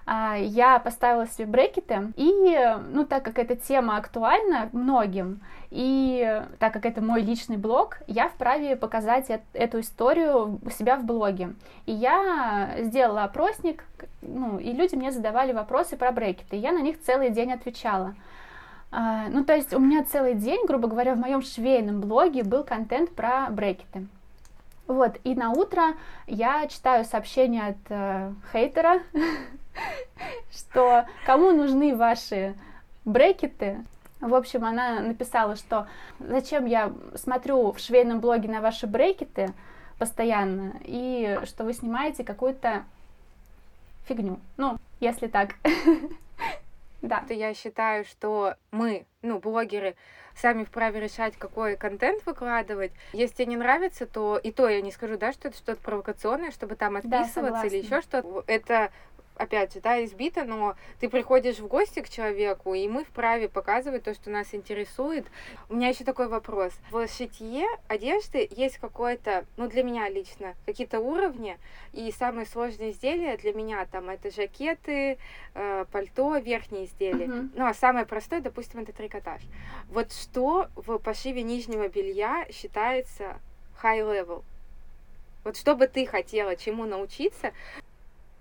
я 0.08 0.80
поставила 0.80 1.28
себе 1.28 1.46
брекеты, 1.48 2.14
и, 2.16 2.78
ну, 2.92 3.06
так 3.06 3.24
как 3.24 3.40
эта 3.40 3.56
тема 3.56 3.98
актуальна 3.98 4.70
многим, 4.72 5.42
и 5.70 6.44
так 6.60 6.72
как 6.72 6.86
это 6.86 7.02
мой 7.02 7.22
личный 7.22 7.58
блог, 7.58 7.98
я 8.08 8.30
вправе 8.30 8.78
показать 8.78 9.30
эту 9.54 9.82
историю 9.82 10.60
у 10.64 10.70
себя 10.70 10.96
в 10.96 11.04
блоге. 11.04 11.56
И 11.86 11.92
я 11.92 12.76
сделала 12.80 13.26
опросник, 13.26 13.84
ну, 14.22 14.60
и 14.60 14.72
люди 14.72 14.96
мне 14.96 15.12
задавали 15.12 15.52
вопросы 15.52 15.98
про 15.98 16.12
брекеты, 16.12 16.56
и 16.56 16.60
я 16.60 16.72
на 16.72 16.80
них 16.80 17.02
целый 17.02 17.30
день 17.30 17.52
отвечала. 17.52 18.16
А, 18.92 19.28
ну, 19.30 19.44
то 19.44 19.54
есть 19.54 19.74
у 19.74 19.80
меня 19.80 20.04
целый 20.06 20.36
день, 20.36 20.66
грубо 20.66 20.88
говоря, 20.88 21.16
в 21.16 21.20
моем 21.20 21.42
швейном 21.42 22.00
блоге 22.00 22.44
был 22.44 22.64
контент 22.64 23.12
про 23.12 23.48
брекеты. 23.50 24.08
Вот, 24.88 25.18
и 25.26 25.36
на 25.36 25.52
утро 25.52 25.96
я 26.28 26.66
читаю 26.68 27.04
сообщение 27.04 27.68
от 27.68 27.78
э, 27.90 28.32
хейтера, 28.54 29.02
что 30.52 31.06
кому 31.26 31.52
нужны 31.52 31.96
ваши 31.96 32.56
брекеты. 33.06 33.84
В 34.20 34.34
общем, 34.34 34.66
она 34.66 35.00
написала, 35.00 35.56
что 35.56 35.88
зачем 36.20 36.66
я 36.66 36.92
смотрю 37.16 37.72
в 37.72 37.80
швейном 37.80 38.20
блоге 38.20 38.50
на 38.50 38.62
ваши 38.62 38.88
брекеты 38.88 39.54
постоянно, 40.00 40.74
и 40.84 41.40
что 41.46 41.64
вы 41.64 41.74
снимаете 41.74 42.24
какую-то 42.24 42.84
фигню. 44.08 44.40
Ну, 44.58 44.78
если 45.00 45.28
так. 45.28 45.56
Да. 47.04 47.24
Я 47.30 47.54
считаю, 47.54 48.06
что 48.06 48.56
мы, 48.72 49.06
ну, 49.22 49.38
блогеры, 49.38 49.96
сами 50.36 50.64
вправе 50.64 51.00
решать, 51.00 51.36
какой 51.38 51.78
контент 51.78 52.26
выкладывать. 52.26 52.92
Если 53.14 53.36
тебе 53.36 53.46
не 53.48 53.58
нравится, 53.58 54.06
то 54.06 54.38
и 54.38 54.52
то 54.52 54.68
я 54.68 54.82
не 54.82 54.92
скажу, 54.92 55.18
да, 55.18 55.32
что 55.32 55.50
это 55.50 55.58
что-то 55.58 55.82
провокационное, 55.82 56.52
чтобы 56.52 56.76
там 56.76 56.96
отписываться 56.96 57.62
да, 57.62 57.68
или 57.68 57.78
еще 57.78 58.02
что-то. 58.02 58.44
Это 58.48 58.92
опять 59.38 59.74
же, 59.74 59.80
да, 59.82 60.04
избито, 60.04 60.44
но 60.44 60.76
ты 61.00 61.10
приходишь 61.10 61.60
в 61.60 61.68
гости 61.68 62.02
к 62.02 62.10
человеку, 62.10 62.74
и 62.74 62.88
мы 62.88 63.04
вправе 63.04 63.50
показывать 63.50 64.04
то, 64.04 64.14
что 64.14 64.30
нас 64.30 64.54
интересует. 64.54 65.26
У 65.70 65.76
меня 65.76 65.90
еще 65.90 66.04
такой 66.04 66.28
вопрос. 66.28 66.74
В 66.92 67.08
шитье 67.08 67.66
одежды 67.88 68.48
есть 68.52 68.78
какое-то, 68.78 69.46
ну, 69.58 69.68
для 69.68 69.84
меня 69.84 70.10
лично, 70.10 70.56
какие-то 70.66 71.00
уровни, 71.00 71.58
и 71.94 72.12
самые 72.12 72.46
сложные 72.46 72.92
изделия 72.92 73.38
для 73.38 73.54
меня 73.54 73.86
там 73.86 74.10
это 74.10 74.32
жакеты, 74.32 75.18
э, 75.54 75.86
пальто, 75.92 76.38
верхние 76.38 76.86
изделия. 76.86 77.26
Uh-huh. 77.26 77.50
Ну, 77.56 77.66
а 77.66 77.74
самое 77.74 78.06
простое, 78.06 78.42
допустим, 78.42 78.82
это 78.82 78.94
трикотаж. 78.94 79.42
Вот 79.90 80.12
что 80.14 80.68
в 80.76 80.98
пошиве 80.98 81.44
нижнего 81.44 81.88
белья 81.88 82.46
считается 82.52 83.40
high 83.82 84.02
level? 84.02 84.44
Вот 85.44 85.56
что 85.56 85.76
бы 85.76 85.88
ты 85.88 86.06
хотела, 86.06 86.56
чему 86.56 86.86
научиться, 86.86 87.54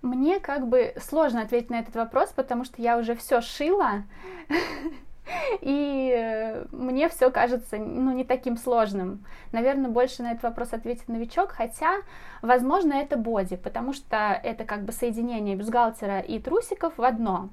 мне 0.01 0.39
как 0.39 0.67
бы 0.67 0.93
сложно 0.99 1.41
ответить 1.41 1.69
на 1.69 1.79
этот 1.79 1.95
вопрос, 1.95 2.31
потому 2.35 2.63
что 2.63 2.81
я 2.81 2.97
уже 2.97 3.15
все 3.15 3.41
шила, 3.41 4.03
и 5.61 6.13
э, 6.15 6.65
мне 6.71 7.09
все 7.09 7.31
кажется, 7.31 7.77
ну, 7.77 8.13
не 8.13 8.23
таким 8.23 8.57
сложным. 8.57 9.25
Наверное, 9.51 9.89
больше 9.89 10.23
на 10.23 10.31
этот 10.31 10.43
вопрос 10.43 10.73
ответит 10.73 11.07
новичок, 11.07 11.51
хотя, 11.51 11.97
возможно, 12.41 12.93
это 12.93 13.17
боди, 13.17 13.55
потому 13.55 13.93
что 13.93 14.39
это 14.43 14.65
как 14.65 14.83
бы 14.83 14.91
соединение 14.91 15.55
бюстгальтера 15.55 16.19
и 16.19 16.39
трусиков 16.39 16.97
в 16.97 17.03
одно. 17.03 17.49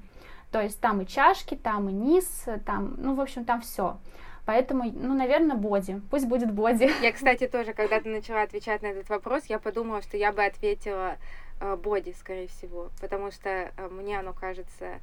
То 0.51 0.61
есть 0.61 0.79
там 0.79 1.01
и 1.01 1.07
чашки, 1.07 1.55
там 1.55 1.89
и 1.89 1.93
низ, 1.93 2.45
там, 2.65 2.95
ну, 2.97 3.15
в 3.15 3.21
общем, 3.21 3.43
там 3.43 3.61
все. 3.61 3.97
Поэтому, 4.45 4.83
ну, 4.93 5.15
наверное, 5.15 5.57
боди. 5.57 6.01
Пусть 6.11 6.27
будет 6.27 6.51
боди. 6.53 6.89
Я, 7.01 7.11
кстати, 7.11 7.47
тоже, 7.47 7.73
когда 7.73 7.99
ты 7.99 8.09
начала 8.09 8.43
отвечать 8.43 8.83
на 8.83 8.87
этот 8.87 9.09
вопрос, 9.09 9.45
я 9.47 9.57
подумала, 9.57 10.01
что 10.03 10.17
я 10.17 10.31
бы 10.31 10.45
ответила 10.45 11.17
боди, 11.59 12.13
скорее 12.17 12.47
всего, 12.47 12.89
потому 13.01 13.31
что 13.31 13.49
э, 13.49 13.87
мне 13.89 14.19
оно 14.19 14.33
кажется 14.33 14.99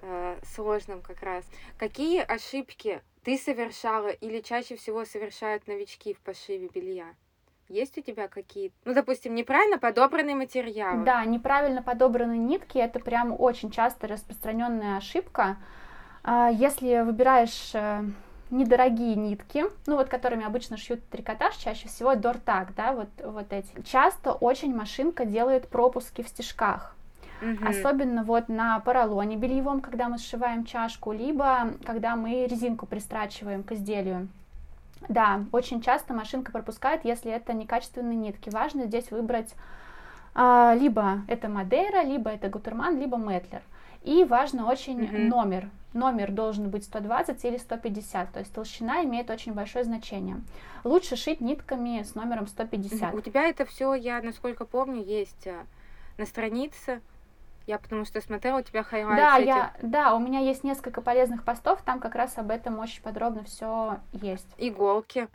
э, 0.00 0.38
сложным 0.54 1.00
как 1.02 1.22
раз. 1.22 1.44
Какие 1.76 2.20
ошибки 2.20 3.02
ты 3.24 3.36
совершала 3.38 4.08
или 4.08 4.40
чаще 4.40 4.76
всего 4.76 5.04
совершают 5.04 5.66
новички 5.66 6.14
в 6.14 6.20
пошиве 6.20 6.68
белья? 6.68 7.14
Есть 7.68 7.98
у 7.98 8.00
тебя 8.00 8.28
какие-то, 8.28 8.74
ну, 8.86 8.94
допустим, 8.94 9.34
неправильно 9.34 9.78
подобранные 9.78 10.34
материалы? 10.34 11.04
Да, 11.04 11.24
неправильно 11.24 11.82
подобранные 11.82 12.38
нитки 12.38 12.78
это 12.78 12.98
прям 12.98 13.34
очень 13.38 13.70
часто 13.70 14.06
распространенная 14.06 14.96
ошибка. 14.96 15.58
А, 16.22 16.48
если 16.50 17.02
выбираешь 17.02 17.72
недорогие 18.50 19.14
нитки, 19.14 19.64
ну 19.86 19.96
вот 19.96 20.08
которыми 20.08 20.44
обычно 20.44 20.76
шьют 20.76 21.06
трикотаж, 21.08 21.56
чаще 21.56 21.88
всего 21.88 22.14
дортак, 22.14 22.74
да, 22.74 22.92
вот, 22.92 23.08
вот 23.24 23.52
эти. 23.52 23.68
Часто 23.84 24.32
очень 24.32 24.74
машинка 24.74 25.24
делает 25.24 25.68
пропуски 25.68 26.22
в 26.22 26.28
стежках. 26.28 26.94
Угу. 27.40 27.68
Особенно 27.68 28.24
вот 28.24 28.48
на 28.48 28.80
поролоне 28.80 29.36
бельевом, 29.36 29.80
когда 29.80 30.08
мы 30.08 30.18
сшиваем 30.18 30.64
чашку, 30.64 31.12
либо 31.12 31.72
когда 31.84 32.16
мы 32.16 32.46
резинку 32.46 32.86
пристрачиваем 32.86 33.62
к 33.62 33.72
изделию. 33.72 34.28
Да, 35.08 35.44
очень 35.52 35.80
часто 35.80 36.12
машинка 36.12 36.50
пропускает, 36.50 37.04
если 37.04 37.30
это 37.30 37.52
некачественные 37.52 38.16
нитки. 38.16 38.50
Важно 38.50 38.86
здесь 38.86 39.10
выбрать 39.10 39.54
либо 40.34 41.22
это 41.26 41.48
Мадейра, 41.48 42.02
либо 42.02 42.30
это 42.30 42.48
Гутерман, 42.48 42.98
либо 42.98 43.16
Метлер. 43.16 43.62
И 44.02 44.24
важно 44.24 44.68
очень 44.70 45.00
mm-hmm. 45.00 45.28
номер. 45.28 45.70
Номер 45.94 46.30
должен 46.30 46.68
быть 46.70 46.84
120 46.84 47.44
или 47.44 47.56
150, 47.56 48.32
то 48.32 48.38
есть 48.40 48.52
толщина 48.52 49.02
имеет 49.04 49.30
очень 49.30 49.54
большое 49.54 49.84
значение. 49.84 50.40
Лучше 50.84 51.16
шить 51.16 51.40
нитками 51.40 52.02
с 52.02 52.14
номером 52.14 52.46
150. 52.46 53.00
Mm-hmm. 53.00 53.16
У 53.16 53.20
тебя 53.20 53.48
это 53.48 53.64
все, 53.64 53.94
я 53.94 54.20
насколько 54.22 54.64
помню, 54.64 55.02
есть 55.02 55.46
э, 55.46 55.64
на 56.18 56.26
странице. 56.26 57.00
Я 57.66 57.78
потому 57.78 58.06
что 58.06 58.20
смотрела, 58.22 58.60
у 58.60 58.62
тебя 58.62 58.82
highlight 58.82 59.18
да, 59.18 59.36
я, 59.36 59.74
да, 59.82 60.14
у 60.14 60.18
меня 60.18 60.40
есть 60.40 60.64
несколько 60.64 61.02
полезных 61.02 61.44
постов, 61.44 61.82
там 61.82 62.00
как 62.00 62.14
раз 62.14 62.38
об 62.38 62.50
этом 62.50 62.78
очень 62.78 63.02
подробно 63.02 63.44
все 63.44 63.98
есть. 64.12 64.48
Иголки. 64.56 65.28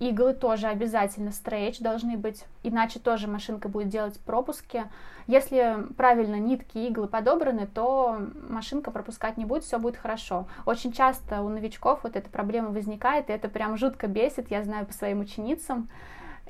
Иглы 0.00 0.32
тоже 0.32 0.66
обязательно 0.66 1.30
стрейч 1.30 1.78
должны 1.78 2.16
быть, 2.16 2.46
иначе 2.62 2.98
тоже 2.98 3.28
машинка 3.28 3.68
будет 3.68 3.90
делать 3.90 4.18
пропуски. 4.20 4.84
Если 5.26 5.76
правильно 5.94 6.36
нитки, 6.36 6.78
иглы 6.78 7.06
подобраны, 7.06 7.66
то 7.66 8.18
машинка 8.48 8.90
пропускать 8.90 9.36
не 9.36 9.44
будет, 9.44 9.62
все 9.62 9.78
будет 9.78 9.98
хорошо. 9.98 10.46
Очень 10.64 10.92
часто 10.92 11.42
у 11.42 11.50
новичков 11.50 12.00
вот 12.02 12.16
эта 12.16 12.30
проблема 12.30 12.70
возникает, 12.70 13.28
и 13.28 13.34
это 13.34 13.50
прям 13.50 13.76
жутко 13.76 14.06
бесит, 14.06 14.50
я 14.50 14.64
знаю 14.64 14.86
по 14.86 14.94
своим 14.94 15.20
ученицам. 15.20 15.90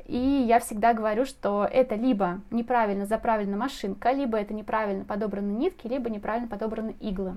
И 0.07 0.17
я 0.17 0.61
всегда 0.61 0.95
говорю, 0.95 1.25
что 1.25 1.69
это 1.69 1.97
либо 1.97 2.41
неправильно 2.53 3.05
заправлена 3.05 3.57
машинка, 3.57 4.13
либо 4.13 4.39
это 4.39 4.55
неправильно 4.55 5.05
подобраны 5.05 5.51
нитки, 5.51 5.89
либо 5.89 6.09
неправильно 6.09 6.47
подобраны 6.47 6.95
иглы. 7.01 7.35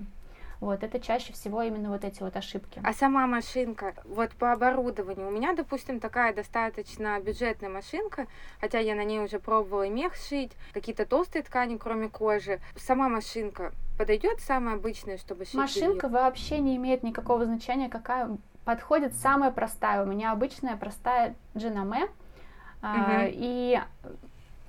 Вот, 0.64 0.82
это 0.82 0.98
чаще 0.98 1.34
всего 1.34 1.62
именно 1.62 1.90
вот 1.90 2.06
эти 2.06 2.24
вот 2.24 2.38
ошибки. 2.38 2.82
А 2.86 2.94
сама 2.94 3.28
машинка, 3.28 3.96
вот 4.06 4.32
по 4.32 4.54
оборудованию, 4.54 5.28
у 5.28 5.32
меня, 5.32 5.54
допустим, 5.54 6.00
такая 6.00 6.34
достаточно 6.34 7.20
бюджетная 7.20 7.70
машинка, 7.70 8.28
хотя 8.62 8.80
я 8.80 8.96
на 8.96 9.04
ней 9.04 9.20
уже 9.20 9.40
пробовала 9.40 9.90
мех 9.90 10.16
шить, 10.16 10.54
какие-то 10.72 11.06
толстые 11.06 11.44
ткани, 11.44 11.76
кроме 11.76 12.08
кожи. 12.08 12.62
Сама 12.78 13.10
машинка 13.10 13.74
подойдет 13.98 14.40
самая 14.40 14.76
обычная, 14.76 15.18
чтобы 15.18 15.44
шить 15.44 15.56
Машинка 15.56 16.08
белье? 16.08 16.22
вообще 16.24 16.60
не 16.60 16.78
имеет 16.78 17.04
никакого 17.04 17.44
значения, 17.44 17.90
какая 17.90 18.30
подходит 18.64 19.16
самая 19.16 19.52
простая. 19.52 20.02
У 20.02 20.06
меня 20.06 20.32
обычная 20.32 20.78
простая 20.78 21.36
джинаме, 21.58 22.08
uh-huh. 22.82 23.32
и 23.34 23.82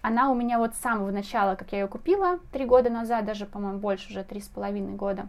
она 0.03 0.31
у 0.31 0.35
меня 0.35 0.59
вот 0.59 0.75
с 0.75 0.79
самого 0.79 1.13
начала, 1.13 1.55
как 1.55 1.71
я 1.71 1.83
ее 1.83 1.87
купила, 1.87 2.41
три 2.53 2.65
года 2.65 2.91
назад, 2.91 3.25
даже, 3.25 3.47
по-моему, 3.47 3.79
больше 3.79 4.11
уже 4.11 4.25
три 4.25 4.41
с 4.41 4.49
половиной 4.49 4.97
года, 4.97 5.29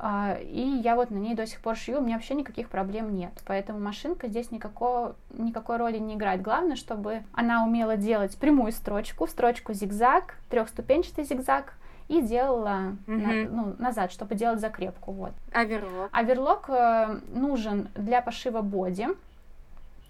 и 0.00 0.80
я 0.84 0.94
вот 0.94 1.10
на 1.10 1.16
ней 1.16 1.34
до 1.34 1.46
сих 1.46 1.60
пор 1.60 1.76
шью, 1.76 1.98
у 1.98 2.00
меня 2.00 2.14
вообще 2.14 2.34
никаких 2.34 2.68
проблем 2.68 3.14
нет. 3.14 3.32
Поэтому 3.46 3.80
машинка 3.80 4.28
здесь 4.28 4.50
никакого, 4.50 5.16
никакой 5.30 5.76
роли 5.76 5.98
не 5.98 6.14
играет. 6.14 6.40
Главное, 6.40 6.76
чтобы 6.76 7.22
она 7.32 7.64
умела 7.64 7.96
делать 7.96 8.36
прямую 8.36 8.70
строчку, 8.72 9.26
строчку 9.26 9.72
зигзаг, 9.72 10.36
трехступенчатый 10.50 11.24
зигзаг, 11.24 11.74
и 12.06 12.22
делала 12.22 12.96
mm-hmm. 13.06 13.48
на, 13.50 13.50
ну, 13.50 13.76
назад, 13.78 14.12
чтобы 14.12 14.34
делать 14.34 14.60
закрепку. 14.60 15.12
Вот. 15.12 15.32
Оверлок. 15.52 16.08
Оверлок 16.12 16.70
э, 16.70 17.20
нужен 17.34 17.88
для 17.94 18.22
пошива 18.22 18.62
боди, 18.62 19.08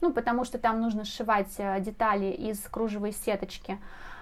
ну, 0.01 0.13
потому 0.13 0.45
что 0.45 0.59
там 0.59 0.81
нужно 0.81 1.05
сшивать 1.05 1.55
э, 1.59 1.81
детали 1.81 2.27
из 2.27 2.61
кружевой 2.61 3.13
сеточки. 3.13 3.79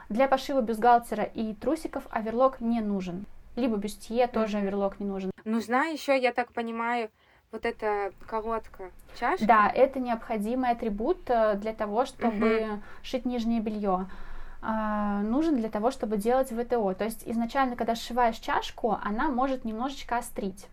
Для 0.08 0.26
пошива 0.26 0.62
бюстгальтера 0.62 1.24
и 1.24 1.52
трусиков 1.54 2.04
оверлок 2.10 2.60
не 2.60 2.80
нужен 2.80 3.26
либо 3.56 3.76
бюстье 3.76 4.26
тоже 4.26 4.58
оверлок 4.58 5.00
не 5.00 5.06
нужен. 5.06 5.30
Нужна 5.44 5.86
еще, 5.86 6.18
я 6.18 6.32
так 6.32 6.52
понимаю, 6.52 7.10
вот 7.52 7.64
эта 7.64 8.12
колодка, 8.26 8.90
чашка? 9.18 9.46
Да, 9.46 9.72
это 9.74 9.98
необходимый 9.98 10.70
атрибут 10.70 11.18
э, 11.28 11.54
для 11.56 11.72
того, 11.72 12.04
чтобы 12.04 12.56
угу. 12.56 12.82
шить 13.02 13.24
нижнее 13.24 13.60
белье. 13.60 14.06
А, 14.62 15.20
нужен 15.22 15.56
для 15.56 15.68
того, 15.68 15.90
чтобы 15.90 16.16
делать 16.16 16.48
ВТО. 16.48 16.94
То 16.94 17.04
есть 17.04 17.22
изначально, 17.26 17.76
когда 17.76 17.94
сшиваешь 17.94 18.36
чашку, 18.36 18.98
она 19.02 19.28
может 19.28 19.64
немножечко 19.64 20.18
острить. 20.18 20.66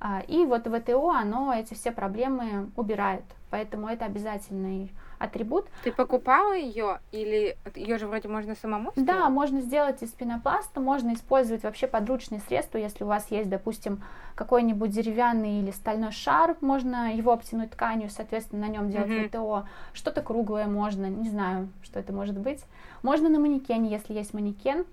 А, 0.00 0.20
и 0.26 0.44
вот 0.44 0.66
ВТО, 0.66 1.10
оно 1.10 1.54
эти 1.54 1.74
все 1.74 1.92
проблемы 1.92 2.70
убирает. 2.76 3.24
Поэтому 3.50 3.88
это 3.88 4.06
обязательный 4.06 4.90
атрибут. 5.20 5.66
Ты 5.84 5.92
покупала 5.92 6.56
ее 6.56 6.98
или 7.12 7.56
ее 7.76 7.98
же 7.98 8.08
вроде 8.08 8.26
можно 8.28 8.56
самому 8.56 8.90
сделать? 8.96 9.06
Да, 9.06 9.28
можно 9.28 9.60
сделать 9.60 10.02
из 10.02 10.10
пенопласта, 10.10 10.80
можно 10.80 11.12
использовать 11.12 11.62
вообще 11.62 11.86
подручные 11.86 12.40
средства, 12.40 12.78
если 12.78 13.04
у 13.04 13.06
вас 13.06 13.30
есть, 13.30 13.50
допустим, 13.50 14.02
какой-нибудь 14.34 14.90
деревянный 14.90 15.60
или 15.60 15.70
стальной 15.70 16.10
шар, 16.10 16.56
можно 16.62 17.14
его 17.14 17.32
обтянуть 17.32 17.70
тканью, 17.70 18.08
соответственно, 18.08 18.66
на 18.66 18.70
нем 18.72 18.90
делать 18.90 19.10
mm-hmm. 19.10 19.28
ВТО. 19.28 19.66
Что-то 19.92 20.22
круглое 20.22 20.66
можно, 20.66 21.06
не 21.06 21.28
знаю, 21.28 21.68
что 21.82 22.00
это 22.00 22.12
может 22.14 22.38
быть. 22.38 22.64
Можно 23.02 23.28
на 23.28 23.38
манекене, 23.38 23.90
если 23.90 24.14
есть 24.14 24.32
манекен. 24.32 24.86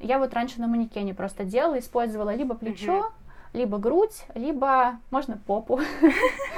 Я 0.00 0.18
вот 0.18 0.32
раньше 0.32 0.60
на 0.60 0.68
манекене 0.68 1.12
просто 1.12 1.44
делала, 1.44 1.78
использовала 1.78 2.34
либо 2.34 2.54
плечо, 2.54 3.00
mm-hmm. 3.00 3.58
либо 3.58 3.76
грудь, 3.76 4.24
либо 4.34 4.98
можно 5.10 5.36
попу. 5.36 5.80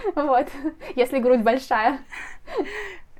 Вот, 0.14 0.48
если 0.96 1.18
грудь 1.18 1.42
большая. 1.42 2.00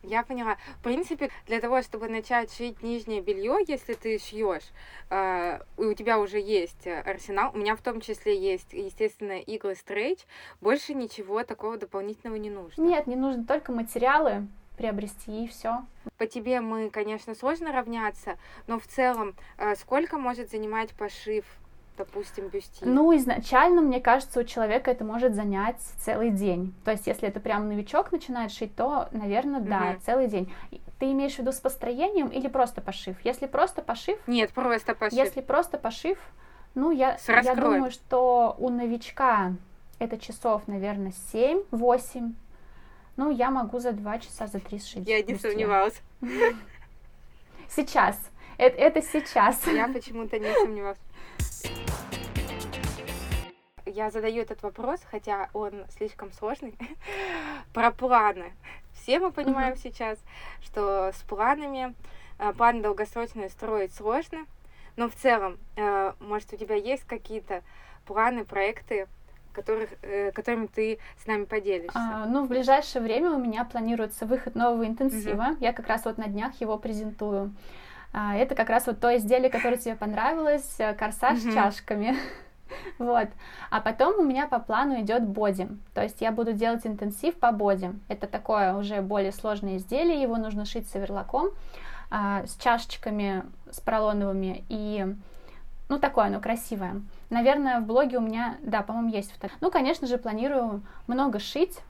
Я 0.02 0.22
поняла. 0.22 0.56
В 0.78 0.82
принципе, 0.82 1.30
для 1.46 1.60
того, 1.60 1.82
чтобы 1.82 2.08
начать 2.08 2.52
шить 2.54 2.82
нижнее 2.82 3.20
белье, 3.20 3.58
если 3.66 3.92
ты 3.92 4.18
шьешь, 4.18 4.70
э, 5.10 5.60
у 5.76 5.92
тебя 5.92 6.18
уже 6.18 6.40
есть 6.40 6.86
арсенал, 6.86 7.50
у 7.52 7.58
меня 7.58 7.76
в 7.76 7.82
том 7.82 8.00
числе 8.00 8.38
есть, 8.38 8.72
естественно, 8.72 9.38
иглы 9.38 9.74
стрейч, 9.74 10.20
больше 10.62 10.94
ничего 10.94 11.44
такого 11.44 11.76
дополнительного 11.76 12.36
не 12.36 12.48
нужно. 12.48 12.82
Нет, 12.82 13.06
не 13.06 13.16
нужно 13.16 13.44
только 13.44 13.72
материалы 13.72 14.46
приобрести 14.78 15.44
и 15.44 15.48
все. 15.48 15.84
По 16.16 16.26
тебе 16.26 16.62
мы, 16.62 16.88
конечно, 16.88 17.34
сложно 17.34 17.70
равняться, 17.70 18.38
но 18.66 18.78
в 18.78 18.86
целом, 18.86 19.36
э, 19.58 19.74
сколько 19.74 20.16
может 20.16 20.50
занимать 20.50 20.94
пошив 20.94 21.44
допустим, 22.00 22.48
бюстье? 22.48 22.86
Ну, 22.86 23.14
изначально, 23.16 23.82
мне 23.82 24.00
кажется, 24.00 24.40
у 24.40 24.44
человека 24.44 24.90
это 24.90 25.04
может 25.04 25.34
занять 25.34 25.76
целый 25.98 26.30
день. 26.30 26.74
То 26.84 26.90
есть, 26.90 27.06
если 27.06 27.28
это 27.28 27.40
прям 27.40 27.68
новичок 27.68 28.10
начинает 28.10 28.52
шить, 28.52 28.74
то, 28.74 29.08
наверное, 29.12 29.60
да, 29.60 29.90
угу. 29.90 30.00
целый 30.04 30.28
день. 30.28 30.52
Ты 30.98 31.12
имеешь 31.12 31.34
в 31.34 31.38
виду 31.38 31.52
с 31.52 31.60
построением 31.60 32.28
или 32.28 32.48
просто 32.48 32.80
пошив? 32.80 33.16
Если 33.22 33.46
просто 33.46 33.82
пошив... 33.82 34.18
Нет, 34.26 34.50
просто 34.52 34.94
пошив. 34.94 35.18
Если 35.18 35.40
просто 35.42 35.78
пошив, 35.78 36.18
ну, 36.74 36.90
я, 36.90 37.18
я 37.28 37.54
думаю, 37.54 37.90
что 37.90 38.56
у 38.58 38.70
новичка 38.70 39.52
это 39.98 40.18
часов, 40.18 40.66
наверное, 40.66 41.12
7-8. 41.32 42.32
Ну, 43.16 43.30
я 43.30 43.50
могу 43.50 43.78
за 43.78 43.92
2 43.92 44.18
часа, 44.20 44.46
за 44.46 44.60
3 44.60 44.78
сшить. 44.78 45.08
Я 45.08 45.22
не 45.22 45.34
сомневалась. 45.34 46.00
Сейчас. 47.68 48.18
Это, 48.60 48.76
это 48.76 49.02
сейчас. 49.02 49.66
Я 49.66 49.88
почему-то 49.88 50.38
не 50.38 50.52
сомневалась. 50.52 50.98
Я 53.90 54.10
задаю 54.10 54.42
этот 54.42 54.62
вопрос, 54.62 55.00
хотя 55.10 55.48
он 55.52 55.84
слишком 55.96 56.32
сложный, 56.32 56.74
про 57.74 57.90
планы. 57.90 58.52
Все 58.92 59.18
мы 59.18 59.32
понимаем 59.32 59.74
uh-huh. 59.74 59.82
сейчас, 59.82 60.18
что 60.62 61.10
с 61.12 61.22
планами, 61.22 61.94
э, 62.38 62.52
планы 62.52 62.82
долгосрочные 62.82 63.48
строить 63.48 63.94
сложно, 63.94 64.46
но 64.96 65.08
в 65.08 65.14
целом, 65.14 65.58
э, 65.76 66.12
может, 66.20 66.52
у 66.52 66.56
тебя 66.56 66.76
есть 66.76 67.04
какие-то 67.04 67.62
планы, 68.06 68.44
проекты, 68.44 69.08
которых, 69.52 69.90
э, 70.02 70.30
которыми 70.32 70.66
ты 70.66 70.98
с 71.22 71.26
нами 71.26 71.44
поделишься? 71.44 71.98
А, 71.98 72.26
ну, 72.26 72.44
в 72.44 72.48
ближайшее 72.48 73.02
время 73.02 73.30
у 73.30 73.38
меня 73.38 73.64
планируется 73.64 74.26
выход 74.26 74.54
нового 74.54 74.86
интенсива. 74.86 75.50
Угу. 75.52 75.56
Я 75.60 75.72
как 75.72 75.88
раз 75.88 76.04
вот 76.04 76.18
на 76.18 76.26
днях 76.26 76.60
его 76.60 76.78
презентую. 76.78 77.54
А, 78.12 78.36
это 78.36 78.54
как 78.54 78.68
раз 78.68 78.86
вот 78.86 79.00
то 79.00 79.16
изделие, 79.16 79.50
которое 79.50 79.78
тебе 79.78 79.96
понравилось, 79.96 80.78
корсаж 80.98 81.38
угу. 81.40 81.50
с 81.50 81.54
чашками. 81.54 82.16
Вот. 82.98 83.28
А 83.70 83.80
потом 83.80 84.18
у 84.18 84.22
меня 84.22 84.46
по 84.46 84.58
плану 84.58 85.00
идет 85.00 85.26
боди. 85.26 85.68
То 85.94 86.02
есть 86.02 86.20
я 86.20 86.32
буду 86.32 86.52
делать 86.52 86.86
интенсив 86.86 87.34
по 87.36 87.52
боди. 87.52 87.92
Это 88.08 88.26
такое 88.26 88.74
уже 88.74 89.00
более 89.00 89.32
сложное 89.32 89.76
изделие, 89.76 90.20
его 90.20 90.36
нужно 90.36 90.64
шить 90.64 90.88
с 90.88 90.94
оверлоком, 90.94 91.50
а, 92.10 92.44
с 92.46 92.56
чашечками, 92.56 93.44
с 93.70 93.80
поролоновыми 93.80 94.64
и 94.68 95.14
ну, 95.90 95.98
такое 95.98 96.26
оно 96.26 96.40
красивое. 96.40 97.02
Наверное, 97.30 97.80
в 97.80 97.84
блоге 97.84 98.18
у 98.18 98.20
меня, 98.20 98.56
да, 98.62 98.82
по-моему, 98.82 99.10
есть 99.10 99.32
фото. 99.32 99.52
Ну, 99.60 99.72
конечно 99.72 100.06
же, 100.06 100.18
планирую 100.18 100.82
много 101.08 101.40
шить. 101.40 101.80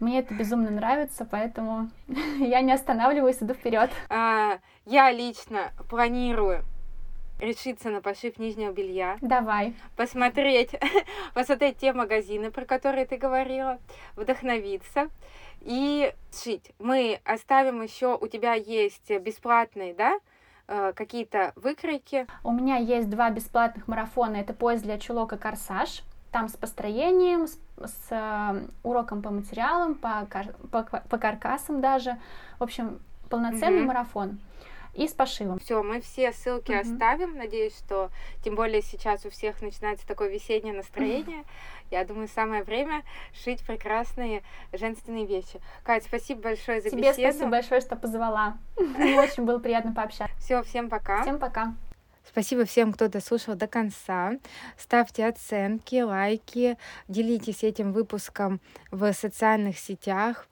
Мне 0.00 0.18
это 0.18 0.34
безумно 0.34 0.70
нравится, 0.70 1.24
поэтому 1.24 1.88
я 2.38 2.60
не 2.62 2.72
останавливаюсь, 2.72 3.40
иду 3.40 3.54
вперед. 3.54 3.90
А, 4.08 4.58
я 4.86 5.12
лично 5.12 5.70
планирую 5.88 6.64
решиться 7.38 7.90
на 7.90 8.00
пошив 8.00 8.38
нижнего 8.38 8.72
белья. 8.72 9.18
Давай. 9.20 9.74
Посмотреть, 9.96 10.70
посмотреть 11.34 11.78
те 11.78 11.92
магазины, 11.92 12.50
про 12.50 12.64
которые 12.64 13.06
ты 13.06 13.16
говорила, 13.16 13.78
вдохновиться 14.16 15.08
и 15.60 16.12
шить. 16.32 16.72
Мы 16.78 17.20
оставим 17.24 17.82
еще, 17.82 18.16
у 18.16 18.26
тебя 18.28 18.54
есть 18.54 19.10
бесплатный, 19.10 19.92
да, 19.92 20.18
Э, 20.70 20.92
какие-то 20.94 21.52
выкройки? 21.56 22.26
У 22.44 22.52
меня 22.52 22.76
есть 22.76 23.08
два 23.08 23.30
бесплатных 23.30 23.88
марафона. 23.88 24.36
Это 24.36 24.52
поезд 24.52 24.84
для 24.84 24.98
чулок 24.98 25.32
и 25.32 25.38
корсаж. 25.38 26.02
Там 26.30 26.48
с 26.48 26.56
построением, 26.56 27.46
с, 27.46 27.58
с 27.78 28.08
э, 28.10 28.66
уроком 28.82 29.22
по 29.22 29.30
материалам, 29.30 29.94
по, 29.94 30.28
по, 30.70 30.82
по 30.82 31.18
каркасам 31.18 31.80
даже. 31.80 32.18
В 32.58 32.64
общем, 32.64 33.00
полноценный 33.30 33.80
mm-hmm. 33.80 33.86
марафон 33.86 34.38
и 34.98 35.06
с 35.06 35.12
пошивом. 35.12 35.60
Все, 35.60 35.82
мы 35.82 36.00
все 36.00 36.32
ссылки 36.32 36.72
mm-hmm. 36.72 36.92
оставим. 36.92 37.36
Надеюсь, 37.36 37.76
что 37.76 38.10
тем 38.42 38.56
более 38.56 38.82
сейчас 38.82 39.24
у 39.24 39.30
всех 39.30 39.62
начинается 39.62 40.06
такое 40.06 40.28
весеннее 40.28 40.74
настроение. 40.74 41.44
Я 41.90 42.04
думаю, 42.04 42.28
самое 42.28 42.64
время 42.64 43.04
шить 43.32 43.64
прекрасные 43.64 44.42
женственные 44.72 45.24
вещи. 45.24 45.60
Кать, 45.84 46.04
спасибо 46.04 46.42
большое 46.42 46.80
за 46.80 46.90
Тебе 46.90 47.02
беседу. 47.02 47.16
Тебе 47.16 47.32
спасибо 47.32 47.50
большое, 47.50 47.80
что 47.80 47.96
позвала. 47.96 48.58
Мне 48.76 49.18
очень 49.20 49.44
было 49.44 49.58
приятно 49.58 49.92
пообщаться. 49.94 50.36
Все, 50.38 50.62
всем 50.64 50.90
пока. 50.90 51.22
Всем 51.22 51.38
пока. 51.38 51.74
Спасибо 52.28 52.66
всем, 52.66 52.92
кто 52.92 53.08
дослушал 53.08 53.54
до 53.54 53.66
конца. 53.68 54.32
Ставьте 54.76 55.26
оценки, 55.26 56.02
лайки, 56.02 56.76
делитесь 57.06 57.62
этим 57.62 57.92
выпуском 57.92 58.60
в 58.90 59.12
социальных 59.12 59.78
сетях. 59.78 60.46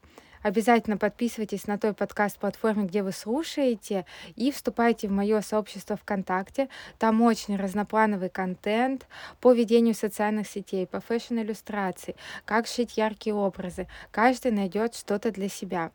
Обязательно 0.47 0.97
подписывайтесь 0.97 1.67
на 1.67 1.77
той 1.77 1.93
подкаст-платформе, 1.93 2.85
где 2.85 3.03
вы 3.03 3.11
слушаете, 3.11 4.07
и 4.37 4.53
вступайте 4.53 5.09
в 5.09 5.11
мое 5.11 5.41
сообщество 5.41 5.97
ВКонтакте. 5.97 6.69
Там 7.01 7.21
очень 7.23 7.57
разноплановый 7.57 8.29
контент 8.29 9.09
по 9.41 9.53
ведению 9.53 9.97
социальных 9.97 10.47
сетей, 10.47 10.87
по 10.87 11.01
фэшн-иллюстрации, 11.01 12.15
как 12.45 12.69
шить 12.69 12.97
яркие 12.97 13.35
образы. 13.35 13.89
Каждый 14.13 14.53
найдет 14.53 14.95
что-то 14.95 15.33
для 15.33 15.49
себя. 15.49 15.91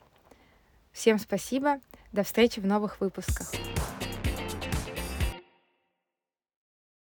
Всем 0.91 1.17
спасибо. 1.17 1.79
До 2.11 2.23
встречи 2.23 2.59
в 2.59 2.65
новых 2.65 2.99
выпусках. 2.99 3.53